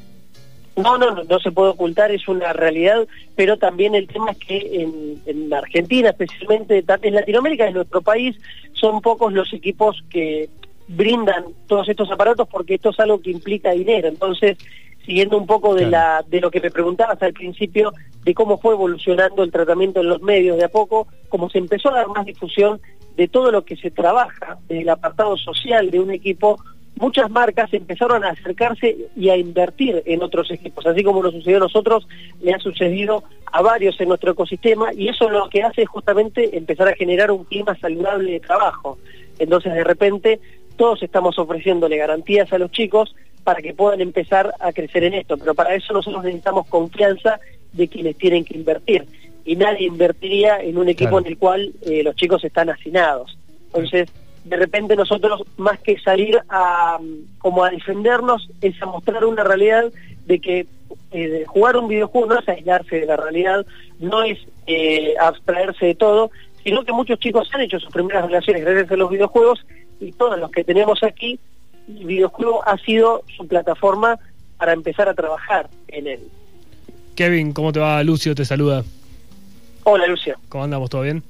No, 0.76 0.96
no, 0.98 1.10
no, 1.10 1.24
no 1.24 1.38
se 1.40 1.50
puede 1.50 1.70
ocultar, 1.70 2.10
es 2.10 2.26
una 2.28 2.52
realidad, 2.52 3.06
pero 3.36 3.58
también 3.58 3.94
el 3.94 4.06
tema 4.06 4.30
es 4.30 4.38
que 4.38 4.82
en, 4.82 5.20
en 5.26 5.52
Argentina, 5.52 6.10
especialmente 6.10 6.84
en 7.02 7.14
Latinoamérica, 7.14 7.66
en 7.66 7.74
nuestro 7.74 8.00
país, 8.00 8.36
son 8.72 9.00
pocos 9.00 9.32
los 9.32 9.52
equipos 9.52 10.02
que 10.08 10.48
brindan 10.88 11.44
todos 11.66 11.88
estos 11.88 12.10
aparatos 12.10 12.48
porque 12.48 12.74
esto 12.74 12.90
es 12.90 13.00
algo 13.00 13.20
que 13.20 13.30
implica 13.30 13.72
dinero. 13.72 14.08
Entonces, 14.08 14.58
siguiendo 15.04 15.38
un 15.38 15.46
poco 15.46 15.74
de, 15.74 15.86
la, 15.86 16.24
de 16.28 16.40
lo 16.40 16.50
que 16.50 16.60
me 16.60 16.70
preguntabas 16.70 17.22
al 17.22 17.32
principio, 17.32 17.92
de 18.24 18.34
cómo 18.34 18.58
fue 18.58 18.74
evolucionando 18.74 19.42
el 19.42 19.52
tratamiento 19.52 20.00
en 20.00 20.08
los 20.08 20.22
medios 20.22 20.56
de 20.58 20.64
a 20.64 20.68
poco, 20.68 21.08
como 21.28 21.48
se 21.48 21.58
empezó 21.58 21.90
a 21.90 21.98
dar 21.98 22.08
más 22.08 22.26
difusión 22.26 22.80
de 23.16 23.28
todo 23.28 23.50
lo 23.50 23.64
que 23.64 23.76
se 23.76 23.90
trabaja, 23.90 24.58
del 24.68 24.88
apartado 24.88 25.36
social 25.36 25.90
de 25.90 26.00
un 26.00 26.10
equipo, 26.10 26.58
muchas 27.00 27.30
marcas 27.30 27.72
empezaron 27.72 28.24
a 28.24 28.30
acercarse 28.30 28.96
y 29.16 29.30
a 29.30 29.36
invertir 29.36 30.02
en 30.06 30.22
otros 30.22 30.50
equipos, 30.50 30.86
así 30.86 31.02
como 31.02 31.22
nos 31.22 31.32
sucedió 31.32 31.56
a 31.56 31.60
nosotros, 31.60 32.06
le 32.40 32.52
ha 32.52 32.58
sucedido 32.58 33.24
a 33.46 33.62
varios 33.62 34.00
en 34.00 34.08
nuestro 34.08 34.32
ecosistema 34.32 34.92
y 34.94 35.08
eso 35.08 35.28
lo 35.28 35.48
que 35.48 35.62
hace 35.62 35.82
es 35.82 35.88
justamente 35.88 36.56
empezar 36.56 36.88
a 36.88 36.94
generar 36.94 37.30
un 37.30 37.44
clima 37.44 37.76
saludable 37.78 38.32
de 38.32 38.40
trabajo. 38.40 38.98
Entonces 39.38 39.72
de 39.74 39.82
repente 39.82 40.40
todos 40.76 41.02
estamos 41.02 41.38
ofreciéndole 41.38 41.96
garantías 41.96 42.52
a 42.52 42.58
los 42.58 42.70
chicos 42.70 43.14
para 43.42 43.62
que 43.62 43.74
puedan 43.74 44.00
empezar 44.00 44.54
a 44.60 44.72
crecer 44.72 45.04
en 45.04 45.14
esto, 45.14 45.38
pero 45.38 45.54
para 45.54 45.74
eso 45.74 45.92
nosotros 45.94 46.22
necesitamos 46.22 46.66
confianza 46.68 47.40
de 47.72 47.88
quienes 47.88 48.16
tienen 48.16 48.44
que 48.44 48.56
invertir 48.56 49.06
y 49.44 49.56
nadie 49.56 49.86
invertiría 49.86 50.60
en 50.60 50.76
un 50.76 50.88
equipo 50.88 51.18
en 51.18 51.26
el 51.26 51.38
cual 51.38 51.72
eh, 51.82 52.02
los 52.02 52.14
chicos 52.14 52.44
están 52.44 52.68
hacinados. 52.68 53.36
Entonces, 53.66 54.10
de 54.44 54.56
repente 54.56 54.96
nosotros, 54.96 55.42
más 55.56 55.78
que 55.80 55.98
salir 56.00 56.40
a 56.48 56.98
como 57.38 57.64
a 57.64 57.70
defendernos, 57.70 58.48
es 58.60 58.80
a 58.82 58.86
mostrar 58.86 59.24
una 59.24 59.44
realidad 59.44 59.84
de 60.26 60.40
que 60.40 60.66
eh, 61.12 61.44
jugar 61.46 61.76
un 61.76 61.88
videojuego 61.88 62.34
no 62.34 62.38
es 62.38 62.48
aislarse 62.48 63.00
de 63.00 63.06
la 63.06 63.16
realidad, 63.16 63.66
no 63.98 64.22
es 64.22 64.38
eh, 64.66 65.14
abstraerse 65.20 65.86
de 65.86 65.94
todo, 65.94 66.30
sino 66.64 66.84
que 66.84 66.92
muchos 66.92 67.18
chicos 67.18 67.48
han 67.52 67.62
hecho 67.62 67.78
sus 67.78 67.92
primeras 67.92 68.24
relaciones 68.24 68.64
gracias 68.64 68.90
a 68.90 68.96
los 68.96 69.10
videojuegos 69.10 69.64
y 70.00 70.12
todos 70.12 70.38
los 70.38 70.50
que 70.50 70.64
tenemos 70.64 71.02
aquí, 71.02 71.38
el 71.88 72.06
videojuego 72.06 72.66
ha 72.66 72.78
sido 72.78 73.22
su 73.36 73.46
plataforma 73.46 74.18
para 74.56 74.72
empezar 74.72 75.08
a 75.08 75.14
trabajar 75.14 75.68
en 75.88 76.06
él. 76.06 76.20
Kevin, 77.14 77.52
¿cómo 77.52 77.72
te 77.72 77.80
va? 77.80 78.02
Lucio 78.02 78.34
te 78.34 78.44
saluda. 78.44 78.84
Hola, 79.84 80.06
Lucio. 80.06 80.36
¿Cómo 80.48 80.64
andamos? 80.64 80.90
¿Todo 80.90 81.02
bien? 81.02 81.22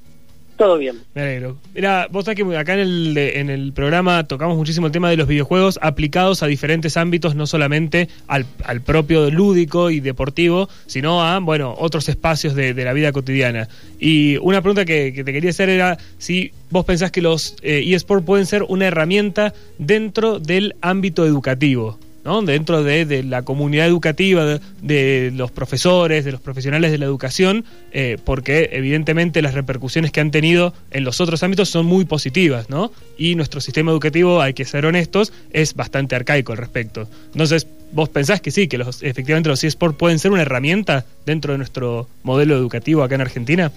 Todo 0.61 0.77
bien. 0.77 1.01
Me 1.15 1.23
alegro. 1.23 1.57
Mira, 1.75 2.07
vos 2.11 2.27
sabés 2.27 2.37
que 2.37 2.57
acá 2.59 2.75
en 2.75 2.81
el, 2.81 3.17
en 3.17 3.49
el 3.49 3.73
programa 3.73 4.25
tocamos 4.25 4.59
muchísimo 4.59 4.89
el 4.89 4.93
tema 4.93 5.09
de 5.09 5.17
los 5.17 5.27
videojuegos 5.27 5.79
aplicados 5.81 6.43
a 6.43 6.49
diferentes 6.49 6.99
ámbitos, 6.99 7.35
no 7.35 7.47
solamente 7.47 8.11
al, 8.27 8.45
propio 8.85 9.31
lúdico 9.31 9.89
y 9.89 10.01
deportivo, 10.01 10.69
sino 10.85 11.25
a, 11.25 11.39
bueno, 11.39 11.75
otros 11.79 12.11
espacios 12.11 12.55
de, 12.55 12.75
la 12.75 12.93
vida 12.93 13.11
cotidiana. 13.11 13.71
Y 13.99 14.37
una 14.37 14.61
pregunta 14.61 14.85
que, 14.85 15.13
te 15.13 15.33
quería 15.33 15.49
hacer 15.49 15.71
era 15.71 15.97
si 16.19 16.53
vos 16.69 16.85
pensás 16.85 17.11
que 17.11 17.23
los 17.23 17.57
eh, 17.63 17.83
eSports 17.95 18.27
pueden 18.27 18.45
ser 18.45 18.63
una 18.65 18.85
herramienta 18.89 19.55
dentro 19.79 20.41
del 20.41 20.75
ámbito 20.83 21.25
educativo 21.25 21.99
dentro 22.45 22.83
de, 22.83 23.23
la 23.25 23.43
comunidad 23.43 23.87
educativa, 23.87 24.45
de, 24.83 25.33
los 25.35 25.51
profesores, 25.51 26.25
de 26.25 26.33
los 26.33 26.41
profesionales 26.41 26.91
de 26.91 26.99
la 26.99 27.07
educación, 27.07 27.65
eh, 27.93 28.19
porque 28.25 28.71
evidentemente 28.73 29.43
las 29.43 29.55
repercusiones 29.55 30.13
que 30.13 30.21
han 30.21 30.31
tenido 30.31 30.75
en 30.91 31.05
los 31.05 31.21
otros 31.21 31.43
ámbitos 31.43 31.69
son 31.69 31.87
muy 31.87 32.05
positivas, 32.05 32.69
¿no? 32.69 32.93
Y 33.17 33.35
nuestro 33.35 33.61
sistema 33.61 33.91
educativo, 33.91 34.41
hay 34.41 34.55
que 34.55 34.65
ser 34.65 34.87
honestos, 34.87 35.33
es 35.53 35.75
bastante 35.75 36.15
arcaico 36.15 36.53
al 36.53 36.59
respecto. 36.59 37.09
Entonces, 37.33 37.67
¿vos 37.93 38.09
pensás 38.09 38.41
que 38.41 38.51
sí, 38.51 38.69
que 38.69 38.79
los, 38.79 39.03
efectivamente 39.03 39.49
los 39.49 39.65
eSports 39.65 39.97
pueden 39.97 40.19
ser 40.19 40.31
una 40.31 40.43
herramienta 40.43 41.05
dentro 41.25 41.53
de 41.53 41.59
nuestro 41.59 42.07
modelo 42.23 42.55
educativo 42.55 43.03
acá 43.03 43.15
en 43.15 43.21
Argentina? 43.23 43.73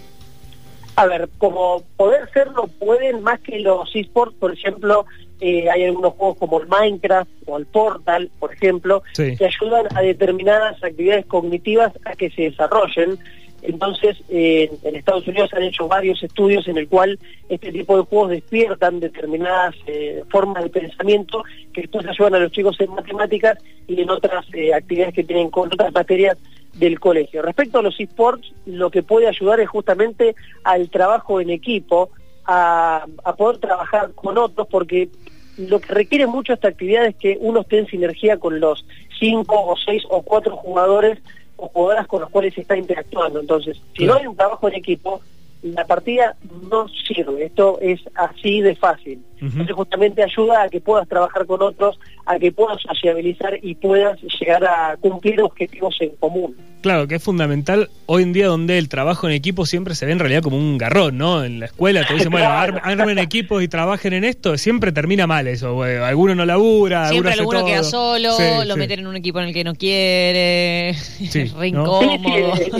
A 0.95 1.07
ver, 1.07 1.27
como 1.39 1.83
poder 1.97 2.29
serlo 2.33 2.67
pueden 2.67 3.23
más 3.23 3.39
que 3.39 3.59
los 3.59 3.89
eSports, 3.95 4.35
por 4.35 4.53
ejemplo, 4.53 5.05
eh, 5.45 5.69
hay 5.69 5.83
algunos 5.83 6.13
juegos 6.13 6.37
como 6.37 6.61
el 6.61 6.69
Minecraft 6.69 7.29
o 7.47 7.57
el 7.57 7.65
Portal, 7.65 8.31
por 8.39 8.53
ejemplo, 8.53 9.03
que 9.13 9.45
ayudan 9.45 9.87
a 9.93 10.01
determinadas 10.01 10.81
actividades 10.81 11.25
cognitivas 11.25 11.91
a 12.05 12.13
que 12.15 12.29
se 12.29 12.43
desarrollen. 12.43 13.19
Entonces, 13.61 14.23
eh, 14.29 14.71
en 14.83 14.95
Estados 14.95 15.27
Unidos 15.27 15.49
han 15.53 15.63
hecho 15.63 15.89
varios 15.89 16.23
estudios 16.23 16.65
en 16.69 16.77
el 16.77 16.87
cual 16.87 17.19
este 17.49 17.73
tipo 17.73 17.97
de 17.97 18.03
juegos 18.03 18.29
despiertan 18.29 19.01
determinadas 19.01 19.75
eh, 19.85 20.23
formas 20.29 20.63
de 20.63 20.69
pensamiento 20.69 21.43
que 21.73 21.81
después 21.81 22.07
ayudan 22.07 22.35
a 22.35 22.39
los 22.39 22.51
chicos 22.53 22.79
en 22.79 22.91
matemáticas 22.91 23.57
y 23.85 23.99
en 23.99 24.09
otras 24.09 24.45
actividades 24.73 25.13
que 25.13 25.25
tienen 25.25 25.49
con 25.49 25.67
otras 25.67 25.91
materias 25.91 26.37
del 26.73 27.01
colegio. 27.01 27.41
Respecto 27.41 27.79
a 27.79 27.81
los 27.81 27.99
esports, 27.99 28.53
lo 28.65 28.89
que 28.89 29.03
puede 29.03 29.27
ayudar 29.27 29.59
es 29.59 29.67
justamente 29.67 30.35
al 30.63 30.89
trabajo 30.89 31.41
en 31.41 31.49
equipo, 31.49 32.11
a, 32.45 33.05
a 33.25 33.35
poder 33.35 33.57
trabajar 33.57 34.13
con 34.13 34.37
otros, 34.37 34.67
porque 34.69 35.09
lo 35.57 35.79
que 35.79 35.93
requiere 35.93 36.27
mucho 36.27 36.53
esta 36.53 36.67
actividad 36.67 37.05
es 37.05 37.15
que 37.15 37.37
uno 37.39 37.61
esté 37.61 37.79
en 37.79 37.87
sinergia 37.87 38.37
con 38.37 38.59
los 38.59 38.85
cinco 39.19 39.55
o 39.65 39.75
seis 39.77 40.03
o 40.09 40.21
cuatro 40.21 40.55
jugadores 40.57 41.19
o 41.57 41.67
jugadoras 41.67 42.07
con 42.07 42.21
los 42.21 42.29
cuales 42.29 42.53
se 42.53 42.61
está 42.61 42.77
interactuando. 42.77 43.39
Entonces, 43.39 43.79
si 43.95 44.05
no 44.05 44.15
hay 44.15 44.27
un 44.27 44.35
trabajo 44.35 44.67
en 44.67 44.75
equipo, 44.75 45.21
la 45.61 45.85
partida 45.85 46.35
no 46.69 46.87
sirve. 46.89 47.45
Esto 47.45 47.79
es 47.81 48.01
así 48.15 48.61
de 48.61 48.75
fácil. 48.75 49.23
Entonces 49.39 49.75
justamente 49.75 50.23
ayuda 50.23 50.63
a 50.63 50.69
que 50.69 50.81
puedas 50.81 51.07
trabajar 51.07 51.45
con 51.45 51.61
otros, 51.61 51.99
a 52.25 52.37
que 52.37 52.51
puedas 52.51 52.81
sociabilizar 52.81 53.57
y 53.61 53.75
puedas 53.75 54.19
llegar 54.39 54.65
a 54.65 54.97
cumplir 54.97 55.41
objetivos 55.41 55.95
en 56.01 56.11
común. 56.17 56.55
Claro, 56.83 57.07
que 57.07 57.15
es 57.15 57.23
fundamental 57.23 57.89
hoy 58.07 58.23
en 58.23 58.33
día 58.33 58.47
donde 58.47 58.77
el 58.77 58.89
trabajo 58.89 59.25
en 59.25 59.33
equipo 59.33 59.65
siempre 59.65 59.95
se 59.95 60.05
ve 60.05 60.11
en 60.11 60.19
realidad 60.19 60.43
como 60.43 60.57
un 60.57 60.77
garrón, 60.77 61.17
¿no? 61.17 61.45
En 61.45 61.61
la 61.61 61.67
escuela 61.67 62.05
te 62.05 62.13
dicen, 62.13 62.29
bueno, 62.29 62.49
armen 62.49 63.19
equipos 63.19 63.63
y 63.63 63.69
trabajen 63.69 64.11
en 64.11 64.25
esto, 64.25 64.57
siempre 64.57 64.91
termina 64.91 65.25
mal 65.25 65.47
eso, 65.47 65.81
alguno 65.81 66.35
no 66.35 66.45
labura, 66.45 67.07
siempre 67.07 67.31
alguno 67.31 67.65
queda 67.65 67.83
solo, 67.83 68.35
lo 68.65 68.75
meten 68.75 68.99
en 68.99 69.07
un 69.07 69.15
equipo 69.15 69.39
en 69.39 69.47
el 69.47 69.53
que 69.53 69.63
no 69.63 69.75
quiere, 69.75 70.93
sí, 70.95 71.49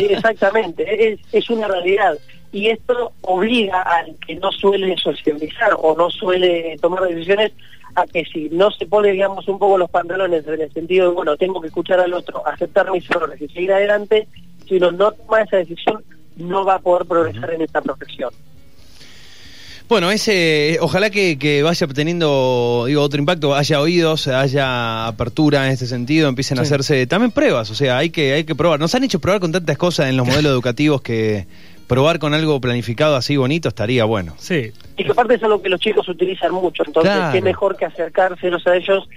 exactamente, 0.10 1.14
es, 1.14 1.20
es 1.32 1.50
una 1.50 1.70
realidad. 1.70 2.20
Y 2.52 2.68
esto 2.72 3.14
obliga 3.22 3.84
al 3.84 4.18
que 4.28 4.36
no 4.36 4.52
suele 4.52 4.98
socializar 4.98 5.78
o 5.80 5.96
no 5.96 6.10
suele 6.10 6.76
tomar 6.82 7.04
decisiones 7.04 7.54
a 7.96 8.06
que 8.06 8.26
si 8.26 8.50
no 8.50 8.72
se 8.72 8.86
pone, 8.86 9.12
digamos, 9.12 9.48
un 9.48 9.60
poco 9.60 9.78
los 9.78 9.90
pantalones 9.90 10.46
en 10.48 10.62
el 10.62 10.74
sentido 10.74 11.10
de, 11.10 11.16
bueno, 11.16 11.38
tengo 11.38 11.62
que 11.62 11.68
escuchar 11.68 12.00
al 12.00 12.14
otro, 12.14 12.46
aceptar 12.48 12.92
mis 12.92 13.10
errores 13.10 13.42
y 13.42 13.48
seguir 13.48 13.72
adelante, 13.74 14.28
si 14.68 14.78
uno 14.78 14.92
no 14.92 15.12
toma 15.12 15.42
esa 15.42 15.58
decisión, 15.58 16.04
no 16.38 16.66
va 16.66 16.76
a 16.76 16.80
poder 16.80 17.08
progresar 17.08 17.54
en 17.54 17.62
esta 17.62 17.82
profesión. 17.82 18.32
Bueno, 19.90 20.10
ese, 20.10 20.78
ojalá 20.82 21.10
que, 21.10 21.62
vaya 21.64 21.86
obteniendo 21.86 22.86
digo, 22.88 23.02
otro 23.02 23.20
impacto, 23.20 23.54
haya 23.54 23.82
oídos, 23.82 24.28
haya 24.28 25.08
apertura 25.08 25.68
en 25.68 25.74
este 25.74 25.86
sentido, 25.86 26.30
empiecen 26.30 26.58
a 26.58 26.62
hacerse 26.62 27.06
también 27.06 27.32
pruebas, 27.32 27.70
o 27.70 27.76
sea, 27.76 27.98
hay 27.98 28.10
que, 28.10 28.34
hay 28.34 28.44
que 28.46 28.56
probar. 28.56 28.80
Nos 28.80 28.96
han 28.96 29.04
hecho 29.04 29.20
probar 29.20 29.42
con 29.42 29.52
tantas 29.52 29.78
cosas 29.78 30.10
en 30.10 30.18
los 30.18 30.26
modelos 30.28 30.52
educativos 30.52 31.02
que 31.02 31.46
probar 31.94 32.18
con 32.18 32.34
algo 32.34 32.60
planificado 32.60 33.16
así 33.16 33.38
bonito 33.38 33.70
estaría 33.70 34.04
bueno. 34.04 34.34
Sí. 34.40 34.72
Y 34.98 35.04
que 35.04 35.12
aparte 35.12 35.36
es 35.36 35.44
algo 35.44 35.62
que 35.62 35.70
los 35.70 35.80
chicos 35.80 36.10
utilizan 36.10 36.52
mucho, 36.52 36.82
entonces 36.84 37.14
qué 37.32 37.40
mejor 37.40 37.78
que 37.78 37.86
acercárselos 37.86 38.66
a 38.66 38.76
ellos 38.76 39.08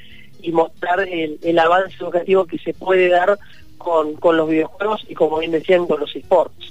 y 0.42 0.52
mostrar 0.52 1.00
el, 1.00 1.58
avance 1.58 1.96
educativo 1.98 2.44
que 2.44 2.58
se 2.58 2.74
puede 2.74 3.08
dar 3.08 3.38
con, 3.78 4.16
con 4.16 4.36
los 4.36 4.50
videojuegos 4.50 5.06
y 5.08 5.14
como 5.14 5.38
bien 5.38 5.52
decían 5.52 5.86
con 5.86 6.00
los 6.00 6.14
esports. 6.14 6.70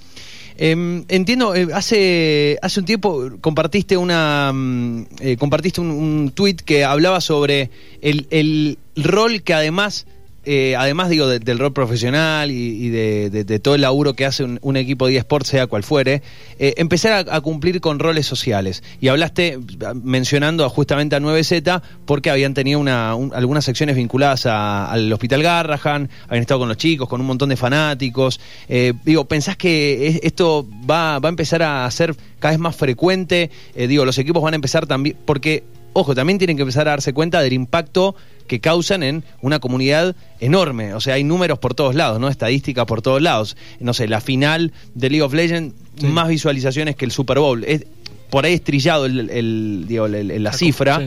Em, 0.58 1.06
entiendo, 1.08 1.56
eh, 1.56 1.70
hace 1.74 2.60
hace 2.62 2.82
un 2.82 2.86
tiempo 2.86 3.32
compartiste 3.42 3.98
una 3.98 4.52
mm, 4.54 5.08
eh, 5.22 5.38
compartiste 5.38 5.82
un, 5.82 5.90
un 5.90 6.32
tuit 6.36 6.62
que 6.62 6.86
hablaba 6.86 7.20
sobre 7.20 7.72
el, 8.02 8.28
el 8.30 8.78
rol 8.96 9.42
que 9.42 9.56
además 9.56 10.06
eh, 10.46 10.76
además 10.78 11.10
digo 11.10 11.28
del 11.28 11.60
rol 11.60 11.74
profesional 11.74 12.52
y, 12.52 12.90
de, 12.90 13.60
todo 13.60 13.76
el 13.76 13.82
laburo 13.82 14.14
que 14.14 14.26
hace 14.26 14.44
un, 14.44 14.78
equipo 14.78 15.08
de 15.08 15.18
eSports, 15.18 15.50
sea 15.50 15.68
cual 15.68 15.84
fuere, 15.84 16.22
eh, 16.60 16.76
empezar 16.78 17.26
a, 17.30 17.42
cumplir 17.42 17.82
con 17.82 18.00
roles 18.00 18.26
sociales. 18.26 18.84
Y 19.02 19.08
hablaste 19.08 19.60
mencionando 20.04 20.70
justamente 20.70 21.16
a 21.16 21.20
9Z 21.20 21.82
porque 22.06 22.30
habían 22.30 22.54
tenido 22.54 22.80
una, 22.80 23.12
algunas 23.12 23.66
secciones 23.66 23.96
vinculadas 23.96 24.46
al 24.46 25.12
Hospital 25.12 25.44
Garrahan, 25.44 26.10
habían 26.28 26.42
estado 26.42 26.60
con 26.60 26.70
los 26.70 26.78
chicos, 26.78 27.10
con 27.10 27.22
un 27.22 27.28
montón 27.28 27.50
de 27.50 27.58
fanáticos. 27.58 28.40
Eh, 28.70 28.94
digo, 29.04 29.26
¿pensás 29.26 29.58
que 29.58 30.20
esto 30.24 30.68
va, 30.90 31.20
va 31.20 31.30
a 31.30 31.32
empezar 31.32 31.64
a 31.64 31.90
ser 31.92 32.16
cada 32.40 32.52
vez 32.52 32.60
más 32.60 32.76
frecuente? 32.76 33.50
digo, 33.76 34.06
los 34.06 34.18
equipos 34.18 34.42
van 34.44 34.54
a 34.54 34.56
empezar 34.56 34.86
también, 34.86 35.18
porque 35.26 35.64
ojo, 35.96 36.14
también 36.14 36.38
tienen 36.38 36.58
que 36.58 36.64
empezar 36.64 36.88
a 36.90 36.92
darse 36.92 37.14
cuenta 37.14 37.42
del 37.42 37.54
impacto 37.54 38.16
que 38.48 38.60
causan 38.60 39.02
en 39.02 39.24
una 39.42 39.60
comunidad 39.60 40.14
enorme. 40.42 40.94
O 40.94 41.00
sea, 41.00 41.16
hay 41.16 41.24
números 41.24 41.58
por 41.58 41.74
todos 41.74 41.96
lados, 41.96 42.20
¿no? 42.20 42.28
Estadísticas 42.28 42.86
por 42.86 43.02
todos 43.02 43.22
lados. 43.22 43.56
No 43.80 43.94
sé, 43.94 44.10
la 44.10 44.20
final 44.20 44.74
de 44.94 45.10
League 45.10 45.24
of 45.24 45.34
Legends, 45.34 45.74
más 46.02 46.28
visualizaciones 46.28 46.98
que 46.98 47.06
el 47.06 47.12
Super 47.12 47.40
Bowl. 47.40 47.64
Es, 47.64 47.86
por 48.30 48.46
ahí 48.46 48.54
estrillado 48.54 49.06
el, 49.06 50.44
la 50.44 50.52
cifra 50.52 51.02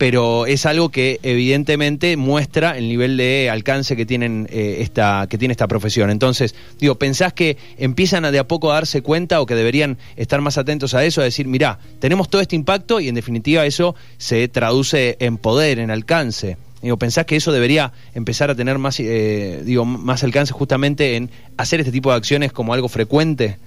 pero 0.00 0.46
es 0.46 0.64
algo 0.64 0.88
que 0.88 1.20
evidentemente 1.22 2.16
muestra 2.16 2.78
el 2.78 2.88
nivel 2.88 3.18
de 3.18 3.50
alcance 3.50 3.96
que 3.96 4.06
tienen 4.06 4.48
eh, 4.50 4.78
esta 4.80 5.26
que 5.28 5.36
tiene 5.36 5.52
esta 5.52 5.68
profesión. 5.68 6.08
Entonces, 6.08 6.54
digo, 6.78 6.94
¿pensás 6.94 7.34
que 7.34 7.58
empiezan 7.76 8.24
a 8.24 8.30
de 8.30 8.38
a 8.38 8.48
poco 8.48 8.70
a 8.70 8.76
darse 8.76 9.02
cuenta 9.02 9.42
o 9.42 9.44
que 9.44 9.54
deberían 9.54 9.98
estar 10.16 10.40
más 10.40 10.56
atentos 10.56 10.94
a 10.94 11.04
eso, 11.04 11.20
a 11.20 11.24
decir, 11.24 11.46
mirá, 11.46 11.78
tenemos 11.98 12.30
todo 12.30 12.40
este 12.40 12.56
impacto 12.56 12.98
y 12.98 13.08
en 13.08 13.14
definitiva 13.14 13.66
eso 13.66 13.94
se 14.16 14.48
traduce 14.48 15.18
en 15.20 15.36
poder, 15.36 15.78
en 15.78 15.90
alcance? 15.90 16.56
Digo, 16.80 16.96
¿pensás 16.96 17.26
que 17.26 17.36
eso 17.36 17.52
debería 17.52 17.92
empezar 18.14 18.48
a 18.48 18.54
tener 18.54 18.78
más, 18.78 18.98
eh, 19.00 19.60
digo, 19.66 19.84
más 19.84 20.24
alcance 20.24 20.54
justamente 20.54 21.16
en 21.16 21.28
hacer 21.58 21.80
este 21.80 21.92
tipo 21.92 22.08
de 22.08 22.16
acciones 22.16 22.52
como 22.54 22.72
algo 22.72 22.88
frecuente? 22.88 23.58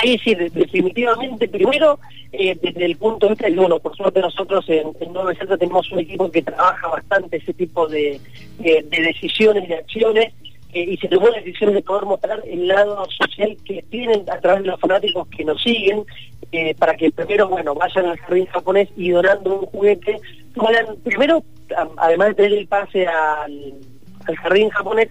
Sí, 0.00 0.18
sí, 0.22 0.34
definitivamente. 0.34 1.48
Primero, 1.48 1.98
eh, 2.32 2.56
desde 2.60 2.84
el 2.84 2.96
punto 2.96 3.26
de 3.26 3.32
vista, 3.32 3.48
y 3.48 3.54
bueno, 3.54 3.78
por 3.80 3.96
suerte 3.96 4.20
nosotros 4.20 4.64
en, 4.68 4.92
en 5.00 5.12
Nueva 5.12 5.32
tenemos 5.58 5.90
un 5.90 5.98
equipo 6.00 6.30
que 6.30 6.42
trabaja 6.42 6.88
bastante 6.88 7.38
ese 7.38 7.52
tipo 7.52 7.88
de, 7.88 8.20
de, 8.58 8.82
decisiones, 8.90 9.68
de 9.68 9.74
acciones, 9.76 10.32
eh, 10.72 10.82
y 10.82 10.96
se 10.98 11.08
tomó 11.08 11.28
la 11.28 11.38
decisión 11.38 11.72
de 11.74 11.82
poder 11.82 12.04
mostrar 12.04 12.42
el 12.46 12.68
lado 12.68 13.06
social 13.10 13.56
que 13.64 13.82
tienen 13.90 14.24
a 14.30 14.38
través 14.38 14.62
de 14.62 14.68
los 14.68 14.80
fanáticos 14.80 15.26
que 15.28 15.44
nos 15.44 15.60
siguen, 15.62 16.04
eh, 16.52 16.74
para 16.76 16.96
que 16.96 17.10
primero, 17.10 17.48
bueno, 17.48 17.74
vayan 17.74 18.06
al 18.06 18.18
jardín 18.18 18.46
japonés 18.46 18.88
y 18.96 19.10
donando 19.10 19.60
un 19.60 19.66
juguete, 19.66 20.20
puedan, 20.54 20.96
primero, 21.02 21.42
además 21.96 22.28
de 22.28 22.34
tener 22.34 22.52
el 22.52 22.68
pase 22.68 23.06
al, 23.06 23.74
al 24.26 24.36
jardín 24.36 24.68
japonés, 24.70 25.08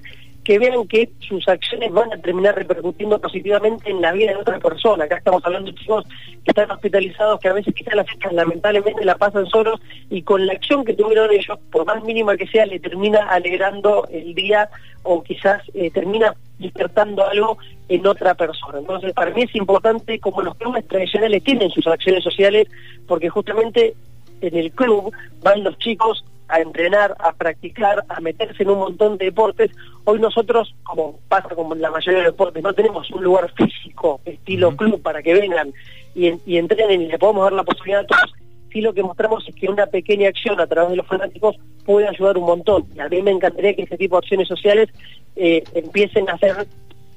que 0.48 0.60
vean 0.60 0.88
que 0.88 1.10
sus 1.20 1.46
acciones 1.50 1.92
van 1.92 2.14
a 2.14 2.18
terminar 2.20 2.56
repercutiendo 2.56 3.20
positivamente 3.20 3.92
en 3.92 4.02
la 4.02 4.14
vida 4.14 4.32
de 4.32 4.38
otra 4.38 4.58
persona. 4.60 5.04
Acá 5.04 5.18
estamos 5.18 5.46
hablando 5.46 5.70
de 5.70 5.78
chicos 5.78 6.06
que 6.08 6.52
están 6.52 6.72
hospitalizados, 6.72 7.42
que 7.42 7.50
a 7.50 7.54
veces 7.54 7.76
quizás 7.76 7.94
las 7.96 8.10
fechas 8.10 8.32
lamentablemente 8.32 9.04
la 9.04 9.18
pasan 9.18 9.46
solos 9.48 9.82
y 10.10 10.22
con 10.22 10.48
la 10.48 10.54
acción 10.54 10.86
que 10.86 10.94
tuvieron 10.94 11.30
ellos, 11.34 11.60
por 11.70 11.86
más 11.86 12.02
mínima 12.06 12.38
que 12.38 12.48
sea, 12.48 12.66
le 12.66 12.80
termina 12.80 13.28
alegrando 13.28 14.08
el 14.10 14.34
día 14.36 14.70
o 15.04 15.22
quizás 15.22 15.64
eh, 15.74 15.92
termina 15.92 16.34
despertando 16.60 17.28
algo 17.28 17.58
en 17.90 18.08
otra 18.08 18.34
persona. 18.34 18.80
Entonces, 18.80 19.12
para 19.12 19.32
mí 19.32 19.42
es 19.42 19.54
importante 19.54 20.18
como 20.22 20.44
los 20.44 20.56
clubes 20.56 20.88
tradicionales 20.88 21.44
tienen 21.44 21.70
sus 21.72 21.86
acciones 21.88 22.24
sociales, 22.24 22.70
porque 23.06 23.28
justamente 23.28 23.96
en 24.40 24.56
el 24.56 24.72
club 24.72 25.12
van 25.44 25.66
los 25.66 25.78
chicos 25.80 26.24
a 26.48 26.60
entrenar, 26.60 27.16
a 27.20 27.34
practicar, 27.34 28.04
a 28.08 28.20
meterse 28.20 28.64
en 28.64 28.70
un 28.70 28.80
montón 28.80 29.18
de 29.18 29.26
deportes. 29.26 29.72
Hoy 30.06 30.20
nosotros, 30.20 30.74
como 30.84 31.20
pasa 31.28 31.50
con 31.50 31.80
la 31.82 31.92
mayoría 31.92 32.20
de 32.20 32.26
deportes, 32.28 32.64
no 32.64 32.74
tenemos 32.74 33.10
un 33.12 33.24
lugar 33.24 33.52
físico, 33.54 34.22
estilo 34.26 34.76
club, 34.76 35.02
para 35.02 35.22
que 35.22 35.34
vengan 35.34 35.74
y, 36.16 36.34
y, 36.46 36.58
entrenen 36.58 37.02
y 37.02 37.08
le 37.08 37.20
podemos 37.20 37.44
dar 37.44 37.54
la 37.54 37.64
posibilidad 37.64 38.02
a 38.02 38.08
todos. 38.08 38.34
Sí 38.72 38.82
lo 38.82 38.94
que 38.94 39.04
mostramos 39.04 39.48
es 39.48 39.56
que 39.56 39.68
una 39.68 39.88
pequeña 39.88 40.30
acción 40.30 40.60
a 40.60 40.68
través 40.68 40.92
de 40.92 40.98
los 40.98 41.08
fanáticos 41.08 41.56
puede 41.86 42.08
ayudar 42.08 42.38
un 42.38 42.46
montón. 42.46 42.86
Y 42.96 43.00
a 43.00 43.08
mí 43.08 43.22
me 43.22 43.32
encantaría 43.32 43.76
que 43.76 43.84
ese 43.84 43.98
tipo 43.98 44.16
de 44.16 44.20
acciones 44.26 44.48
sociales 44.48 44.90
eh, 45.36 45.64
empiecen 45.74 46.30
a 46.30 46.38
ser 46.38 46.68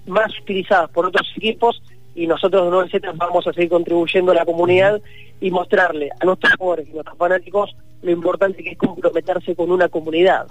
más 0.06 0.37
utilizadas 0.40 0.90
por 0.90 1.06
otros 1.06 1.28
equipos 1.37 1.82
y 2.14 2.26
nosotros 2.26 2.64
de 2.64 2.98
9Z 2.98 3.12
vamos 3.16 3.46
a 3.46 3.52
seguir 3.52 3.70
contribuyendo 3.70 4.32
a 4.32 4.34
la 4.34 4.44
comunidad 4.44 5.00
y 5.40 5.50
mostrarle 5.50 6.10
a 6.20 6.24
nuestros 6.24 6.54
jugadores 6.54 6.88
y 6.88 6.92
nuestros 6.92 7.16
fanáticos 7.16 7.74
lo 8.02 8.10
importante 8.10 8.62
que 8.62 8.70
es 8.70 8.78
comprometerse 8.78 9.54
con 9.54 9.70
una 9.70 9.88
comunidad. 9.88 10.46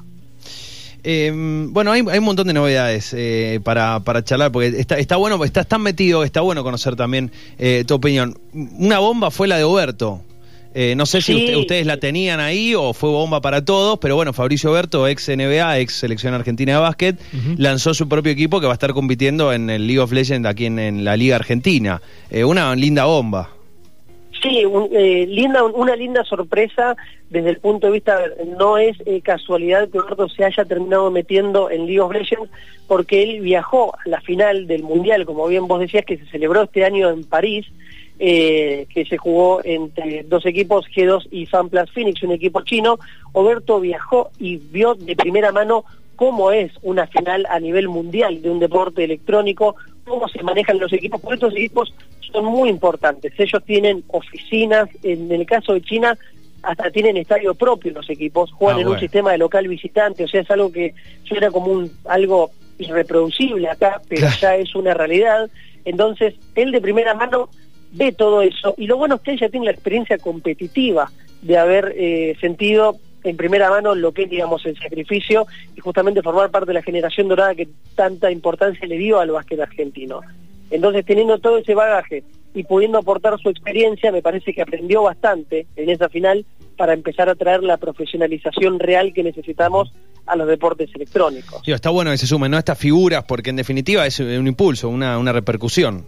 Eh, 1.04 1.32
bueno, 1.34 1.92
hay, 1.92 2.02
un 2.02 2.24
montón 2.24 2.48
de 2.48 2.54
novedades 2.54 3.14
eh, 3.14 3.62
para, 3.64 4.02
para 4.02 4.24
charlar, 4.24 4.52
porque 4.52 4.68
está, 4.68 4.98
está 4.98 5.16
bueno, 5.16 5.44
estás 5.44 5.68
tan 5.68 5.82
metido, 5.82 6.24
está 6.24 6.42
bueno 6.42 6.64
conocer 6.64 6.96
también 6.96 7.32
eh, 7.58 7.86
tu 7.88 7.96
opinión. 7.96 8.38
Una 8.54 9.00
bomba 9.00 9.32
fue 9.32 9.48
la 9.48 9.58
de 9.58 9.64
Oberto. 9.64 10.22
No 10.96 11.06
sé 11.06 11.22
si 11.22 11.56
ustedes 11.56 11.86
la 11.86 11.98
tenían 11.98 12.40
ahí 12.40 12.76
o 12.76 12.94
fue 12.94 13.10
bomba 13.10 13.42
para 13.42 13.66
todos, 13.66 14.00
pero 14.00 14.16
bueno, 14.16 14.34
Fabricio 14.34 14.72
Oberto, 14.72 15.08
ex 15.08 15.28
NBA, 15.28 15.80
ex 15.80 15.94
selección 15.94 16.34
argentina 16.34 16.74
de 16.74 16.80
básquet, 16.80 17.20
lanzó 17.58 17.94
su 17.94 18.08
propio 18.08 18.32
equipo 18.32 18.60
que 18.60 18.68
va 18.68 18.74
a 18.74 18.76
estar 18.76 18.94
compitiendo 18.94 19.52
en 19.52 19.70
el 19.70 19.88
League 19.88 20.00
of 20.00 20.12
Legends 20.12 20.48
aquí 20.48 20.66
en 20.68 21.04
la 21.04 21.18
Liga 21.18 21.36
Argentina. 21.36 22.02
una 22.32 22.76
linda 22.76 23.06
bomba. 23.06 23.50
Sí, 24.42 24.64
eh, 24.94 25.26
linda, 25.28 25.64
una 25.66 25.96
linda 25.96 26.24
sorpresa 26.24 26.96
desde 27.30 27.50
el 27.50 27.58
punto 27.58 27.88
de 27.88 27.94
vista, 27.94 28.20
no 28.58 28.78
es 28.78 28.98
eh, 29.06 29.22
casualidad 29.22 29.90
que 29.90 29.98
Eduardo 29.98 30.30
se 30.30 30.46
haya 30.46 30.66
terminado 30.66 31.12
metiendo 31.12 31.70
en 31.70 31.86
League 31.86 32.00
of 32.00 32.14
Legends 32.14 32.50
porque 32.88 33.22
él 33.22 33.42
viajó 33.42 33.94
a 33.96 34.10
la 34.10 34.22
final 34.22 34.66
del 34.66 34.84
Mundial, 34.84 35.26
como 35.26 35.48
bien 35.48 35.68
vos 35.68 35.80
decías, 35.80 36.06
que 36.06 36.18
se 36.18 36.26
celebró 36.28 36.64
este 36.64 36.86
año 36.86 37.10
en 37.10 37.24
París, 37.24 37.68
eh, 38.22 38.86
que 38.94 39.06
se 39.06 39.18
jugó 39.18 39.62
entre 39.64 40.24
dos 40.24 40.46
equipos, 40.46 40.86
G2 40.94 41.28
y 41.32 41.46
FanPlus 41.46 41.90
Phoenix, 41.92 42.22
un 42.22 42.34
equipo 42.34 42.62
chino. 42.62 43.00
Oberto 43.32 43.80
viajó 43.80 44.30
y 44.38 44.58
vio 44.58 44.96
de 44.96 45.16
primera 45.16 45.52
mano 45.54 45.86
cómo 46.18 46.52
es 46.52 46.74
una 46.82 47.08
final 47.08 47.48
a 47.50 47.62
nivel 47.62 47.88
mundial 47.88 48.42
de 48.42 48.50
un 48.50 48.60
deporte 48.60 49.06
electrónico, 49.06 49.78
cómo 50.04 50.28
se 50.28 50.44
manejan 50.44 50.78
los 50.78 50.92
equipos, 50.92 51.22
porque 51.22 51.36
estos 51.36 51.54
equipos 51.54 51.94
son 52.34 52.44
muy 52.44 52.68
importantes. 52.68 53.32
Ellos 53.38 53.64
tienen 53.66 54.04
oficinas, 54.10 54.90
en 55.02 55.32
el 55.32 55.46
caso 55.46 55.74
de 55.74 55.82
China, 55.82 56.18
hasta 56.62 56.92
tienen 56.92 57.16
estadio 57.16 57.56
propio 57.56 57.94
los 57.94 58.10
equipos, 58.10 58.52
juegan 58.52 58.80
ah, 58.80 58.82
en 58.82 58.88
un 58.90 59.00
sistema 59.00 59.32
de 59.32 59.38
local 59.38 59.66
visitante, 59.70 60.26
o 60.26 60.28
sea, 60.28 60.42
es 60.42 60.52
algo 60.52 60.70
que 60.74 60.94
suena 61.24 61.52
como 61.52 61.72
un 61.72 61.90
algo 62.04 62.52
irreproducible 62.78 63.70
acá, 63.70 64.02
pero 64.10 64.28
ya 64.42 64.58
es 64.58 64.76
una 64.76 64.94
realidad. 64.94 65.50
Entonces, 65.86 66.36
él 66.56 66.72
de 66.72 66.82
primera 66.82 67.14
mano 67.14 67.50
ve 67.92 68.12
todo 68.12 68.42
eso, 68.42 68.76
y 68.78 68.88
lo 68.88 68.98
bueno 68.98 69.16
es 69.16 69.22
que 69.22 69.32
ella 69.32 69.50
tiene 69.50 69.66
la 69.66 69.72
experiencia 69.72 70.18
competitiva 70.18 71.12
de 71.42 71.58
haber 71.58 71.94
eh, 71.98 72.36
sentido 72.40 72.98
en 73.24 73.38
primera 73.38 73.70
mano 73.70 73.96
lo 73.96 74.12
que 74.12 74.24
es, 74.24 74.30
digamos, 74.30 74.66
el 74.66 74.78
sacrificio 74.78 75.46
y 75.76 75.82
justamente 75.82 76.22
formar 76.22 76.52
parte 76.52 76.68
de 76.68 76.76
la 76.76 76.84
generación 76.84 77.28
dorada 77.28 77.56
que 77.56 77.68
tanta 77.96 78.32
importancia 78.32 78.88
le 78.88 78.98
dio 78.98 79.20
al 79.20 79.32
básquet 79.32 79.60
argentino. 79.60 80.22
Entonces, 80.72 81.06
teniendo 81.06 81.40
todo 81.40 81.58
ese 81.58 81.74
bagaje 81.74 82.24
y 82.54 82.64
pudiendo 82.64 82.98
aportar 82.98 83.38
su 83.40 83.50
experiencia, 83.50 84.12
me 84.12 84.22
parece 84.22 84.54
que 84.54 84.62
aprendió 84.62 85.04
bastante 85.04 85.68
en 85.76 85.90
esa 85.90 86.10
final 86.10 86.46
para 86.78 86.94
empezar 86.94 87.30
a 87.30 87.36
traer 87.36 87.64
la 87.64 87.78
profesionalización 87.78 88.80
real 88.80 89.12
que 89.14 89.24
necesitamos 89.24 89.92
a 90.26 90.36
los 90.36 90.48
deportes 90.48 90.90
electrónicos. 90.96 91.62
Sí, 91.66 91.72
está 91.72 91.90
bueno 91.90 92.12
que 92.12 92.18
se 92.18 92.28
sumen 92.28 92.52
¿no? 92.52 92.58
estas 92.58 92.78
figuras, 92.78 93.26
porque 93.28 93.50
en 93.50 93.58
definitiva 93.58 94.06
es 94.06 94.20
un 94.20 94.48
impulso, 94.48 94.88
una, 94.88 95.18
una 95.18 95.34
repercusión 95.34 96.06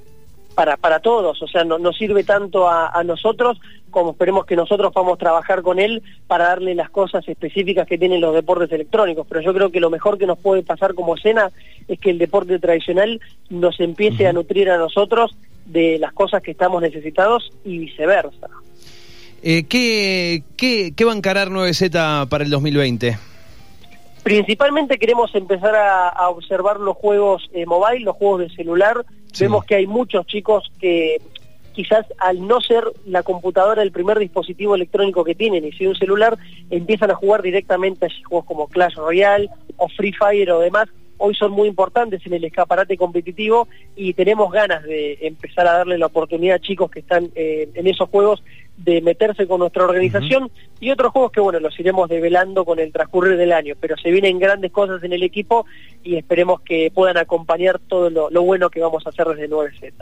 para, 0.55 0.77
para 0.77 0.99
todos, 0.99 1.41
o 1.41 1.47
sea, 1.47 1.63
no, 1.63 1.79
no 1.79 1.93
sirve 1.93 2.23
tanto 2.23 2.67
a, 2.69 3.01
nosotros 3.03 3.59
como 3.89 4.11
esperemos 4.11 4.45
que 4.45 4.55
nosotros 4.55 4.93
podamos 4.93 5.17
trabajar 5.17 5.61
con 5.61 5.79
él 5.79 6.01
para 6.27 6.45
darle 6.45 6.75
las 6.75 6.89
cosas 6.89 7.27
específicas 7.27 7.87
que 7.87 7.97
tienen 7.97 8.21
los 8.21 8.33
deportes 8.33 8.71
electrónicos. 8.71 9.27
Pero 9.27 9.41
yo 9.41 9.53
creo 9.53 9.69
que 9.69 9.79
lo 9.79 9.89
mejor 9.89 10.17
que 10.17 10.25
nos 10.25 10.39
puede 10.39 10.63
pasar 10.63 10.93
como 10.93 11.15
escena 11.15 11.51
es 11.87 11.99
que 11.99 12.09
el 12.09 12.17
deporte 12.17 12.57
tradicional 12.59 13.19
nos 13.49 13.79
empiece 13.79 14.27
a 14.27 14.33
nutrir 14.33 14.69
a 14.69 14.77
nosotros 14.77 15.35
de 15.65 15.99
las 15.99 16.13
cosas 16.13 16.41
que 16.41 16.51
estamos 16.51 16.81
necesitados 16.81 17.51
y 17.65 17.79
viceversa. 17.79 18.47
Eh, 19.43 19.63
¿qué, 19.67 20.43
qué, 20.55 20.93
¿Qué 20.95 21.05
va 21.05 21.11
a 21.11 21.15
encarar 21.15 21.49
9Z 21.49 22.29
para 22.29 22.43
el 22.43 22.49
2020? 22.49 23.17
Principalmente 24.23 24.99
queremos 24.99 25.33
empezar 25.33 25.75
a, 25.75 26.29
observar 26.29 26.79
los 26.79 26.95
juegos 26.95 27.49
eh, 27.53 27.65
mobile, 27.65 28.01
los 28.01 28.15
juegos 28.15 28.41
de 28.41 28.49
celular. 28.51 29.03
Vemos 29.39 29.63
que 29.65 29.75
hay 29.75 29.87
muchos 29.87 30.25
chicos 30.25 30.71
que 30.79 31.21
quizás 31.73 32.05
al 32.17 32.45
no 32.45 32.59
ser 32.61 32.83
la 33.05 33.23
computadora 33.23 33.81
el 33.81 33.91
primer 33.91 34.19
dispositivo 34.19 34.75
electrónico 34.75 35.23
que 35.23 35.35
tienen 35.35 35.65
y 35.65 35.71
si 35.71 35.87
un 35.87 35.95
celular, 35.95 36.37
empiezan 36.69 37.11
a 37.11 37.15
jugar 37.15 37.41
directamente 37.41 38.05
a 38.05 38.09
juegos 38.27 38.45
como 38.45 38.67
Clash 38.67 38.95
Royale 38.95 39.49
o 39.77 39.87
Free 39.89 40.13
Fire 40.13 40.51
o 40.51 40.59
demás. 40.59 40.89
Hoy 41.17 41.35
son 41.35 41.51
muy 41.51 41.67
importantes 41.67 42.25
en 42.25 42.33
el 42.33 42.43
escaparate 42.43 42.97
competitivo 42.97 43.67
y 43.95 44.13
tenemos 44.13 44.51
ganas 44.51 44.83
de 44.83 45.19
empezar 45.21 45.67
a 45.67 45.77
darle 45.77 45.97
la 45.97 46.07
oportunidad 46.07 46.55
a 46.55 46.59
chicos 46.59 46.89
que 46.89 47.01
están 47.01 47.31
eh, 47.35 47.69
en 47.75 47.87
esos 47.87 48.09
juegos 48.09 48.43
de 48.83 49.01
meterse 49.01 49.47
con 49.47 49.59
nuestra 49.59 49.83
organización 49.83 50.51
y 50.79 50.91
otros 50.91 51.11
juegos 51.11 51.31
que 51.31 51.39
bueno 51.39 51.59
los 51.59 51.79
iremos 51.79 52.09
develando 52.09 52.65
con 52.65 52.79
el 52.79 52.91
transcurrir 52.91 53.37
del 53.37 53.51
año. 53.51 53.75
Pero 53.79 53.95
se 53.97 54.11
vienen 54.11 54.39
grandes 54.39 54.71
cosas 54.71 55.03
en 55.03 55.13
el 55.13 55.23
equipo 55.23 55.65
y 56.03 56.15
esperemos 56.15 56.61
que 56.61 56.91
puedan 56.93 57.17
acompañar 57.17 57.79
todo 57.79 58.09
lo, 58.09 58.29
lo 58.29 58.41
bueno 58.43 58.69
que 58.69 58.81
vamos 58.81 59.05
a 59.05 59.09
hacer 59.09 59.27
desde 59.27 59.49
9Z 59.49 59.93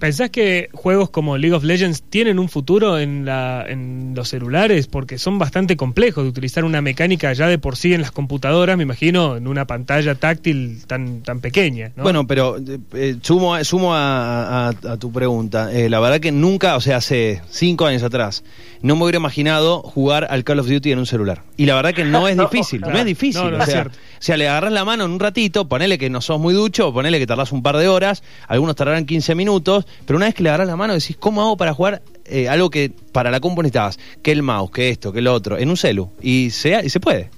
¿Pensás 0.00 0.30
que 0.30 0.70
juegos 0.72 1.10
como 1.10 1.36
League 1.36 1.54
of 1.54 1.62
Legends 1.62 2.02
tienen 2.02 2.38
un 2.38 2.48
futuro 2.48 2.98
en, 2.98 3.26
la, 3.26 3.66
en 3.68 4.14
los 4.16 4.30
celulares? 4.30 4.86
Porque 4.86 5.18
son 5.18 5.38
bastante 5.38 5.76
complejos 5.76 6.24
de 6.24 6.30
utilizar 6.30 6.64
una 6.64 6.80
mecánica 6.80 7.30
ya 7.34 7.48
de 7.48 7.58
por 7.58 7.76
sí 7.76 7.92
en 7.92 8.00
las 8.00 8.10
computadoras, 8.10 8.78
me 8.78 8.82
imagino, 8.84 9.36
en 9.36 9.46
una 9.46 9.66
pantalla 9.66 10.14
táctil 10.14 10.84
tan, 10.86 11.20
tan 11.20 11.40
pequeña. 11.40 11.92
Bueno, 11.98 12.26
pero 12.26 12.56
eh, 12.94 13.16
sumo, 13.20 13.62
sumo 13.62 13.90
a, 13.94 14.72
tu 14.98 15.12
pregunta. 15.12 15.70
Eh, 15.70 15.90
la 15.90 16.00
verdad 16.00 16.18
que 16.18 16.32
nunca, 16.32 16.76
o 16.76 16.80
sea, 16.80 16.96
hace 16.96 17.42
cinco 17.50 17.84
años 17.84 18.02
atrás, 18.02 18.42
no 18.80 18.96
me 18.96 19.02
hubiera 19.02 19.18
imaginado 19.18 19.82
jugar 19.82 20.28
al 20.30 20.44
Call 20.44 20.60
of 20.60 20.68
Duty 20.68 20.92
en 20.92 20.98
un 21.00 21.06
celular. 21.06 21.42
Y 21.58 21.66
la 21.66 21.74
verdad 21.74 21.92
que 21.92 22.04
no 22.04 22.26
es 22.26 22.38
difícil, 22.50 22.80
no, 22.80 22.90
es 22.90 23.04
difícil. 23.04 23.52
o, 23.52 23.66
sea, 23.66 23.82
o, 23.82 23.90
sea, 24.18 24.38
le 24.38 24.48
agarras 24.48 24.72
la 24.72 24.86
mano 24.86 25.04
en 25.04 25.10
un 25.10 25.20
ratito, 25.20 25.68
ponele 25.68 25.98
que 25.98 26.08
no 26.08 26.22
sos 26.22 26.40
muy 26.40 26.54
ducho, 26.54 26.90
ponele 26.90 27.18
que 27.18 27.26
tardás 27.26 27.52
un 27.52 27.62
par 27.62 27.76
de 27.76 27.86
horas, 27.88 28.22
algunos 28.48 28.76
tardarán 28.76 29.04
15 29.04 29.34
minutos, 29.34 29.84
pero 30.06 30.16
una 30.16 30.26
vez 30.26 30.34
que 30.34 30.42
le 30.42 30.48
agarras 30.48 30.68
la 30.68 30.76
mano 30.76 30.94
decís, 30.94 31.16
¿cómo 31.16 31.42
hago 31.42 31.56
para 31.56 31.74
jugar 31.74 32.02
eh, 32.24 32.48
algo 32.48 32.70
que 32.70 32.92
para 33.12 33.30
la 33.30 33.40
compu 33.40 33.62
necesitabas? 33.62 33.98
Que 34.22 34.32
el 34.32 34.42
mouse, 34.42 34.70
que 34.70 34.88
esto, 34.88 35.12
que 35.12 35.20
lo 35.20 35.32
otro, 35.32 35.58
en 35.58 35.68
un 35.68 35.76
celu. 35.76 36.10
Y 36.20 36.50
se, 36.50 36.80
y 36.84 36.88
se 36.88 37.00
puede. 37.00 37.30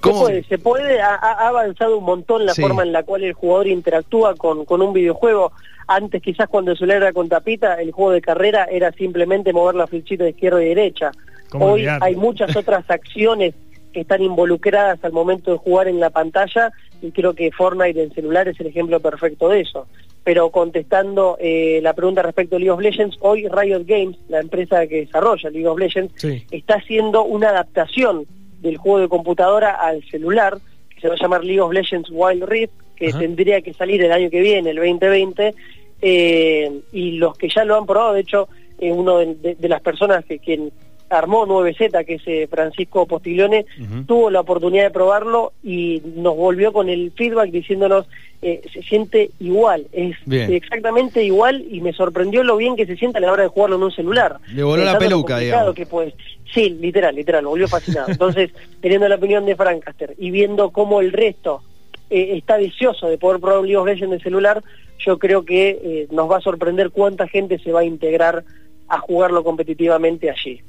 ¿Cómo? 0.00 0.18
Se 0.18 0.24
puede, 0.24 0.44
se 0.44 0.58
puede 0.58 1.00
ha, 1.00 1.14
avanzado 1.48 1.98
un 1.98 2.04
montón 2.04 2.44
la 2.44 2.54
forma 2.54 2.82
en 2.82 2.92
la 2.92 3.02
cual 3.02 3.24
el 3.24 3.32
jugador 3.32 3.68
interactúa 3.68 4.34
con, 4.34 4.64
con 4.64 4.82
un 4.82 4.92
videojuego. 4.92 5.52
Antes 5.86 6.22
quizás 6.22 6.48
cuando 6.48 6.72
el 6.72 6.78
celular 6.78 6.98
era 6.98 7.12
con 7.12 7.28
tapita, 7.28 7.80
el 7.80 7.92
juego 7.92 8.12
de 8.12 8.20
carrera 8.20 8.64
era 8.70 8.92
simplemente 8.92 9.52
mover 9.52 9.74
la 9.74 9.86
flechita 9.86 10.24
de 10.24 10.30
izquierda 10.30 10.62
y 10.62 10.68
derecha. 10.68 11.10
Hoy 11.52 11.86
hay 11.86 12.16
muchas 12.16 12.56
otras 12.56 12.88
acciones 12.88 13.54
que 13.92 14.00
están 14.00 14.22
involucradas 14.22 15.02
al 15.04 15.12
momento 15.12 15.52
de 15.52 15.58
jugar 15.58 15.88
en 15.88 16.00
la 16.00 16.10
pantalla 16.10 16.72
y 17.00 17.12
creo 17.12 17.34
que 17.34 17.52
Fortnite 17.52 18.02
en 18.02 18.12
celular 18.12 18.48
es 18.48 18.58
el 18.60 18.66
ejemplo 18.66 18.98
perfecto 19.00 19.48
de 19.48 19.60
eso 19.60 19.86
pero 20.24 20.50
contestando 20.50 21.36
eh, 21.38 21.80
la 21.82 21.92
pregunta 21.92 22.22
respecto 22.22 22.56
a 22.56 22.58
League 22.58 22.70
of 22.70 22.80
Legends, 22.80 23.16
hoy 23.20 23.46
Riot 23.46 23.84
Games, 23.84 24.16
la 24.28 24.40
empresa 24.40 24.86
que 24.86 25.04
desarrolla 25.04 25.50
League 25.50 25.68
of 25.68 25.78
Legends, 25.78 26.24
está 26.50 26.76
haciendo 26.76 27.24
una 27.24 27.50
adaptación 27.50 28.24
del 28.60 28.78
juego 28.78 29.00
de 29.00 29.08
computadora 29.08 29.72
al 29.72 30.02
celular, 30.04 30.56
que 30.88 31.00
se 31.02 31.08
va 31.08 31.14
a 31.14 31.18
llamar 31.18 31.44
League 31.44 31.60
of 31.60 31.72
Legends 31.72 32.08
Wild 32.10 32.44
Rift, 32.44 32.72
que 32.96 33.12
tendría 33.12 33.60
que 33.60 33.74
salir 33.74 34.02
el 34.02 34.12
año 34.12 34.30
que 34.30 34.40
viene, 34.40 34.70
el 34.70 34.76
2020, 34.76 35.54
eh, 36.00 36.80
y 36.92 37.12
los 37.12 37.36
que 37.36 37.48
ya 37.48 37.64
lo 37.64 37.76
han 37.76 37.84
probado, 37.84 38.14
de 38.14 38.20
hecho, 38.20 38.48
eh, 38.78 38.90
uno 38.90 39.18
de, 39.18 39.56
las 39.68 39.82
personas 39.82 40.24
que 40.24 40.38
quien 40.38 40.72
armó 41.18 41.46
9Z, 41.46 42.04
que 42.04 42.14
es 42.14 42.22
eh, 42.26 42.48
Francisco 42.50 43.06
Postiglione, 43.06 43.66
tuvo 44.06 44.30
la 44.30 44.40
oportunidad 44.40 44.84
de 44.84 44.90
probarlo 44.90 45.52
y 45.62 46.02
nos 46.16 46.36
volvió 46.36 46.72
con 46.72 46.88
el 46.88 47.12
feedback 47.12 47.50
diciéndonos 47.50 48.06
eh, 48.42 48.60
se 48.72 48.82
siente 48.82 49.30
igual, 49.40 49.86
es 49.92 50.16
exactamente 50.28 51.24
igual 51.24 51.64
y 51.70 51.80
me 51.80 51.94
sorprendió 51.94 52.42
lo 52.42 52.58
bien 52.58 52.76
que 52.76 52.84
se 52.84 52.96
siente 52.96 53.16
a 53.16 53.20
la 53.22 53.32
hora 53.32 53.44
de 53.44 53.48
jugarlo 53.48 53.76
en 53.76 53.84
un 53.84 53.90
celular. 53.90 54.36
Le 54.52 54.62
voló 54.62 54.84
la 54.84 54.98
peluca, 54.98 55.38
digamos. 55.38 55.74
Que 55.74 55.86
pues, 55.86 56.12
sí, 56.52 56.68
literal, 56.68 57.14
literal, 57.14 57.46
volvió 57.46 57.66
fascinado. 57.68 58.08
Entonces, 58.10 58.50
teniendo 58.82 59.08
la 59.08 59.14
opinión 59.14 59.46
de 59.46 59.56
Francaster 59.56 60.14
y 60.18 60.30
viendo 60.30 60.70
cómo 60.72 61.00
el 61.00 61.12
resto 61.12 61.62
eh, 62.10 62.36
está 62.36 62.58
deseoso 62.58 63.08
de 63.08 63.16
poder 63.16 63.40
probar 63.40 63.60
un 63.60 63.66
League 63.66 63.78
of 63.78 63.86
Legends 63.86 64.08
en 64.08 64.12
el 64.12 64.22
celular, 64.22 64.62
yo 64.98 65.18
creo 65.18 65.46
que 65.46 65.80
eh, 65.82 66.08
nos 66.10 66.30
va 66.30 66.36
a 66.36 66.42
sorprender 66.42 66.90
cuánta 66.90 67.26
gente 67.26 67.58
se 67.58 67.72
va 67.72 67.80
a 67.80 67.84
integrar 67.84 68.44
a 68.88 68.98
jugarlo 68.98 69.42
competitivamente 69.42 70.30
allí. 70.30 70.62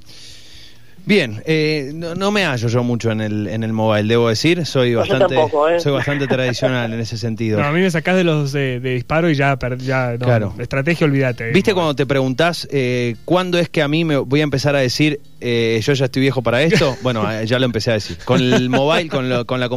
Bien, 1.06 1.44
eh, 1.46 1.92
no, 1.94 2.32
me 2.32 2.46
hallo 2.46 2.68
yo 2.68 2.84
mucho 2.84 3.12
en 3.12 3.22
el, 3.22 3.48
en 3.48 3.64
el 3.64 3.74
mobile, 3.74 4.08
debo 4.08 4.28
decir. 4.28 4.66
Soy 4.66 4.96
bastante 4.96 5.36
¿eh? 5.36 5.80
soy 5.80 5.92
bastante 5.92 6.26
tradicional 6.26 6.92
en 6.94 7.00
ese 7.00 7.18
sentido. 7.18 7.60
No, 7.66 7.68
a 7.68 7.72
mí 7.72 7.80
me 7.80 7.92
sacás 7.92 8.16
de 8.16 8.24
los 8.24 8.52
de, 8.52 8.80
disparo 8.80 9.30
y 9.30 9.36
ya, 9.36 9.58
ya 9.78 10.18
claro. 10.18 10.54
estrategia, 10.58 11.06
olvídate. 11.06 11.52
¿Viste 11.52 11.74
cuando 11.74 11.96
te 11.96 12.06
preguntás 12.06 12.68
eh, 12.72 13.16
cuándo 13.24 13.60
es 13.60 13.70
que 13.70 13.82
a 13.82 13.88
mí 13.88 14.04
me 14.04 14.18
voy 14.18 14.42
a 14.42 14.44
empezar 14.44 14.76
a 14.76 14.80
decir 14.80 15.20
eh, 15.42 15.80
yo 15.84 15.94
ya 15.94 16.06
estoy 16.06 16.22
viejo 16.22 16.42
para 16.42 16.64
esto? 16.64 16.98
bueno, 17.04 17.44
ya 17.44 17.60
lo 17.60 17.66
empecé 17.66 17.92
a 17.92 17.94
decir. 17.96 18.18
Con 18.26 18.42
el 18.42 18.70
mobile, 18.70 19.10
con, 19.10 19.46
con 19.46 19.60
la, 19.60 19.70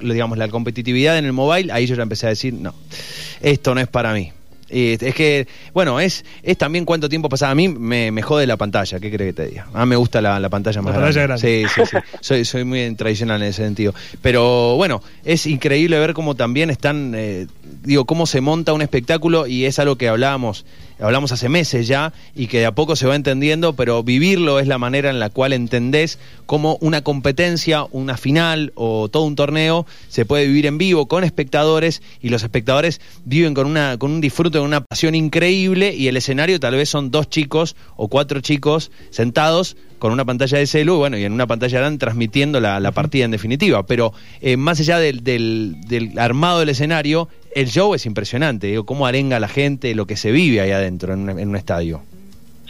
digamos, 0.00 0.38
la 0.38 0.48
competitividad 0.48 1.18
en 1.18 1.26
el 1.26 1.32
mobile, 1.32 1.72
ahí 1.72 1.86
yo 1.86 1.94
ya 1.94 2.02
empecé 2.02 2.26
a 2.26 2.30
decir, 2.30 2.54
no, 2.54 2.74
esto 3.42 3.74
no 3.74 3.80
es 3.82 3.88
para 3.88 4.14
mí 4.14 4.32
es 4.68 5.14
que, 5.14 5.46
bueno, 5.72 6.00
es, 6.00 6.24
es 6.42 6.58
también 6.58 6.84
cuánto 6.84 7.08
tiempo 7.08 7.28
pasa. 7.28 7.50
A 7.50 7.54
mí 7.54 7.68
me, 7.68 8.10
me 8.10 8.22
jode 8.22 8.46
la 8.46 8.56
pantalla, 8.56 8.98
¿qué 9.00 9.10
crees 9.10 9.34
que 9.34 9.42
te 9.42 9.48
diga? 9.50 9.66
A 9.72 9.84
mí 9.84 9.90
me 9.90 9.96
gusta 9.96 10.20
la, 10.20 10.48
pantalla 10.48 10.82
más 10.82 11.14
grande. 11.14 11.38
Sí, 11.38 11.64
sí, 11.74 11.82
sí. 11.90 11.96
soy, 12.20 12.44
soy 12.44 12.64
muy 12.64 12.94
tradicional 12.94 13.42
en 13.42 13.48
ese 13.48 13.62
sentido. 13.62 13.94
Pero 14.22 14.76
bueno, 14.76 15.02
es 15.24 15.46
increíble 15.46 15.98
ver 15.98 16.14
cómo 16.14 16.34
también 16.34 16.70
están, 16.70 17.12
eh, 17.14 17.46
digo, 17.82 18.04
cómo 18.04 18.26
se 18.26 18.40
monta 18.40 18.72
un 18.72 18.82
espectáculo 18.82 19.46
y 19.46 19.64
es 19.64 19.78
algo 19.78 19.96
que 19.96 20.08
hablábamos 20.08 20.64
hablamos 21.00 21.32
hace 21.32 21.48
meses 21.48 21.86
ya 21.86 22.12
y 22.34 22.46
que 22.46 22.58
de 22.58 22.66
a 22.66 22.74
poco 22.74 22.96
se 22.96 23.06
va 23.06 23.16
entendiendo, 23.16 23.74
pero 23.74 24.02
vivirlo 24.02 24.60
es 24.60 24.66
la 24.66 24.78
manera 24.78 25.10
en 25.10 25.18
la 25.18 25.30
cual 25.30 25.52
entendés 25.52 26.18
cómo 26.46 26.78
una 26.80 27.02
competencia, 27.02 27.86
una 27.90 28.16
final 28.16 28.72
o 28.74 29.08
todo 29.08 29.24
un 29.24 29.36
torneo 29.36 29.86
se 30.08 30.24
puede 30.24 30.46
vivir 30.46 30.66
en 30.66 30.78
vivo 30.78 31.06
con 31.06 31.24
espectadores 31.24 32.02
y 32.20 32.28
los 32.28 32.42
espectadores 32.42 33.00
viven 33.24 33.54
con, 33.54 33.66
una, 33.66 33.98
con 33.98 34.10
un 34.10 34.20
disfrute, 34.20 34.58
con 34.58 34.66
una 34.66 34.82
pasión 34.82 35.14
increíble 35.14 35.94
y 35.94 36.08
el 36.08 36.16
escenario 36.16 36.60
tal 36.60 36.74
vez 36.74 36.88
son 36.88 37.10
dos 37.10 37.28
chicos 37.28 37.76
o 37.96 38.08
cuatro 38.08 38.40
chicos 38.40 38.90
sentados 39.10 39.76
con 40.04 40.12
una 40.12 40.26
pantalla 40.26 40.58
de 40.58 40.66
celu, 40.66 40.96
bueno, 40.96 41.16
y 41.16 41.24
en 41.24 41.32
una 41.32 41.46
pantalla 41.46 41.78
grande 41.78 41.98
transmitiendo 41.98 42.60
la, 42.60 42.92
partida 42.92 43.24
en 43.24 43.30
definitiva. 43.30 43.86
Pero 43.86 44.12
eh, 44.42 44.58
más 44.58 44.78
allá 44.78 44.98
del, 44.98 45.24
del, 45.24 46.12
armado 46.18 46.60
del 46.60 46.68
escenario, 46.68 47.30
el 47.54 47.68
show 47.68 47.94
es 47.94 48.06
impresionante, 48.06 48.66
digo, 48.66 48.84
cómo 48.84 49.06
arenga 49.06 49.40
la 49.40 49.48
gente, 49.48 49.94
lo 49.94 50.06
que 50.06 50.16
se 50.16 50.30
vive 50.32 50.60
ahí 50.60 50.72
adentro 50.72 51.14
en, 51.14 51.28
un 51.28 51.56
estadio. 51.56 52.02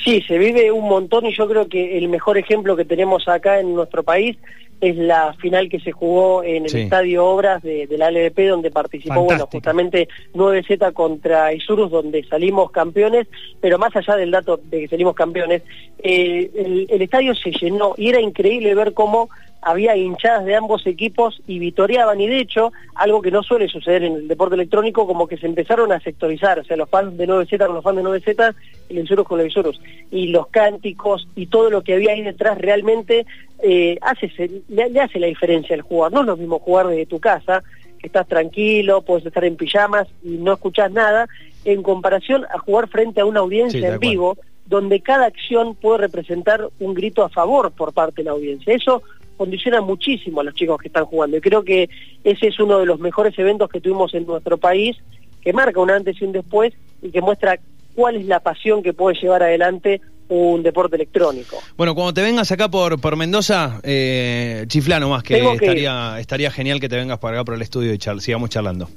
Sí, 0.02 0.22
se 0.22 0.36
vive 0.36 0.70
un 0.70 0.86
montón 0.88 1.24
y 1.26 1.34
yo 1.34 1.48
creo 1.48 1.68
que 1.68 1.96
el 1.96 2.08
mejor 2.08 2.36
ejemplo 2.36 2.76
que 2.76 2.84
tenemos 2.84 3.26
acá 3.26 3.60
en 3.60 3.74
nuestro 3.74 4.02
país 4.02 4.36
es 4.80 4.96
la 4.96 5.32
final 5.34 5.70
que 5.70 5.80
se 5.80 5.92
jugó 5.92 6.42
en 6.42 6.66
el 6.66 6.76
Estadio 6.76 7.24
Obras 7.24 7.62
de, 7.62 7.88
la 7.96 8.10
LVP, 8.10 8.48
donde 8.48 8.70
participó, 8.70 9.22
bueno, 9.22 9.48
justamente 9.50 10.08
9Z 10.34 10.92
contra 10.92 11.54
Isurus, 11.54 11.90
donde 11.90 12.22
salimos 12.24 12.70
campeones, 12.70 13.26
pero 13.60 13.78
más 13.78 13.96
allá 13.96 14.16
del 14.16 14.30
dato 14.30 14.60
de 14.62 14.80
que 14.80 14.88
salimos 14.88 15.14
campeones, 15.14 15.62
eh, 15.98 16.50
el, 16.54 16.86
el, 16.90 17.02
estadio 17.02 17.34
se 17.34 17.50
llenó 17.52 17.94
y 17.96 18.10
era 18.10 18.20
increíble 18.20 18.74
ver 18.74 18.92
cómo 18.92 19.30
había 19.64 19.96
hinchadas 19.96 20.44
de 20.44 20.54
ambos 20.54 20.86
equipos 20.86 21.42
y 21.46 21.58
vitoreaban 21.58 22.20
y 22.20 22.26
de 22.26 22.38
hecho 22.38 22.72
algo 22.94 23.22
que 23.22 23.30
no 23.30 23.42
suele 23.42 23.68
suceder 23.68 24.04
en 24.04 24.14
el 24.14 24.28
deporte 24.28 24.54
electrónico 24.54 25.06
como 25.06 25.26
que 25.26 25.38
se 25.38 25.46
empezaron 25.46 25.90
a 25.90 26.00
sectorizar, 26.00 26.58
o 26.58 26.64
sea 26.64 26.76
los 26.76 26.90
fans 26.90 27.16
de 27.16 27.26
9Z 27.26 27.66
con 27.66 27.74
los 27.74 27.84
fans 27.84 27.96
de 27.96 28.02
9Z 28.02 28.54
y 28.90 28.94
los 28.94 29.26
con 29.26 29.38
los 29.38 29.80
y 30.10 30.28
los 30.28 30.48
cánticos 30.48 31.26
y 31.34 31.46
todo 31.46 31.70
lo 31.70 31.82
que 31.82 31.94
había 31.94 32.12
ahí 32.12 32.22
detrás 32.22 32.58
realmente 32.58 33.26
eh, 33.62 33.98
hace, 34.02 34.30
le, 34.68 35.00
hace 35.00 35.18
la 35.18 35.26
diferencia 35.26 35.74
al 35.74 35.82
jugar. 35.82 36.12
No 36.12 36.20
es 36.20 36.26
lo 36.26 36.36
mismo 36.36 36.58
jugar 36.58 36.88
desde 36.88 37.06
tu 37.06 37.18
casa, 37.18 37.62
que 37.98 38.08
estás 38.08 38.28
tranquilo, 38.28 39.02
puedes 39.02 39.24
estar 39.24 39.44
en 39.44 39.56
pijamas 39.56 40.06
y 40.22 40.36
no 40.36 40.52
escuchas 40.52 40.92
nada, 40.92 41.26
en 41.64 41.82
comparación 41.82 42.44
a 42.54 42.58
jugar 42.58 42.88
frente 42.88 43.22
a 43.22 43.24
una 43.24 43.40
audiencia 43.40 43.94
en 43.94 43.98
vivo, 43.98 44.36
donde 44.66 45.00
cada 45.00 45.26
acción 45.26 45.74
puede 45.74 45.98
representar 45.98 46.68
un 46.80 46.92
grito 46.92 47.22
a 47.22 47.30
favor 47.30 47.70
por 47.72 47.94
parte 47.94 48.16
de 48.16 48.24
la 48.24 48.32
audiencia. 48.32 48.74
Eso 48.74 49.02
condiciona 49.36 49.80
muchísimo 49.80 50.40
a 50.40 50.44
los 50.44 50.54
chicos 50.54 50.80
que 50.80 50.88
están 50.88 51.04
jugando. 51.04 51.36
Y 51.36 51.40
creo 51.40 51.64
que 51.64 51.88
ese 52.22 52.48
es 52.48 52.58
uno 52.60 52.78
de 52.78 52.86
los 52.86 53.00
mejores 53.00 53.38
eventos 53.38 53.68
que 53.68 53.80
tuvimos 53.80 54.14
en 54.14 54.26
nuestro 54.26 54.58
país, 54.58 54.96
que 55.42 55.52
marca 55.52 55.80
un 55.80 55.90
antes 55.90 56.20
y 56.20 56.24
un 56.24 56.32
después 56.32 56.72
y 57.02 57.10
que 57.10 57.20
muestra 57.20 57.58
cuál 57.94 58.16
es 58.16 58.26
la 58.26 58.40
pasión 58.40 58.82
que 58.82 58.92
puede 58.92 59.16
llevar 59.20 59.42
adelante 59.42 60.00
un 60.28 60.62
deporte 60.62 60.96
electrónico. 60.96 61.58
Bueno, 61.76 61.94
cuando 61.94 62.14
te 62.14 62.22
vengas 62.22 62.50
acá 62.50 62.70
por, 62.70 63.00
por 63.00 63.16
Mendoza, 63.16 63.80
eh, 63.82 64.64
chiflano 64.68 65.08
más, 65.08 65.22
que, 65.22 65.36
estaría, 65.36 66.18
estaría 66.18 66.50
genial 66.50 66.80
que 66.80 66.88
te 66.88 66.96
vengas 66.96 67.18
por 67.18 67.32
acá 67.32 67.44
por 67.44 67.54
el 67.54 67.62
estudio 67.62 67.92
y 67.92 68.20
sigamos 68.20 68.50
charlando. 68.50 68.88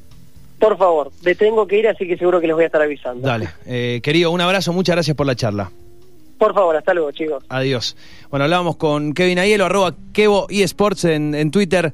Por 0.59 0.77
favor, 0.77 1.11
me 1.23 1.35
tengo 1.35 1.67
que 1.67 1.77
ir, 1.77 1.87
así 1.87 2.07
que 2.07 2.17
seguro 2.17 2.41
que 2.41 2.47
les 2.47 2.55
voy 2.55 2.63
a 2.63 2.67
estar 2.67 2.81
avisando. 2.81 3.27
Dale, 3.27 3.49
eh, 3.65 3.99
querido, 4.01 4.31
un 4.31 4.41
abrazo, 4.41 4.73
muchas 4.73 4.95
gracias 4.95 5.15
por 5.15 5.27
la 5.27 5.35
charla. 5.35 5.69
Por 6.37 6.53
favor, 6.53 6.75
hasta 6.75 6.93
luego, 6.93 7.11
chicos. 7.11 7.43
Adiós. 7.49 7.95
Bueno, 8.29 8.43
hablábamos 8.45 8.75
con 8.77 9.13
Kevin 9.13 9.39
Aiello, 9.39 9.65
arroba 9.65 9.95
Kevo 10.13 10.47
eSports 10.49 11.05
en, 11.05 11.33
en 11.33 11.51
Twitter. 11.51 11.93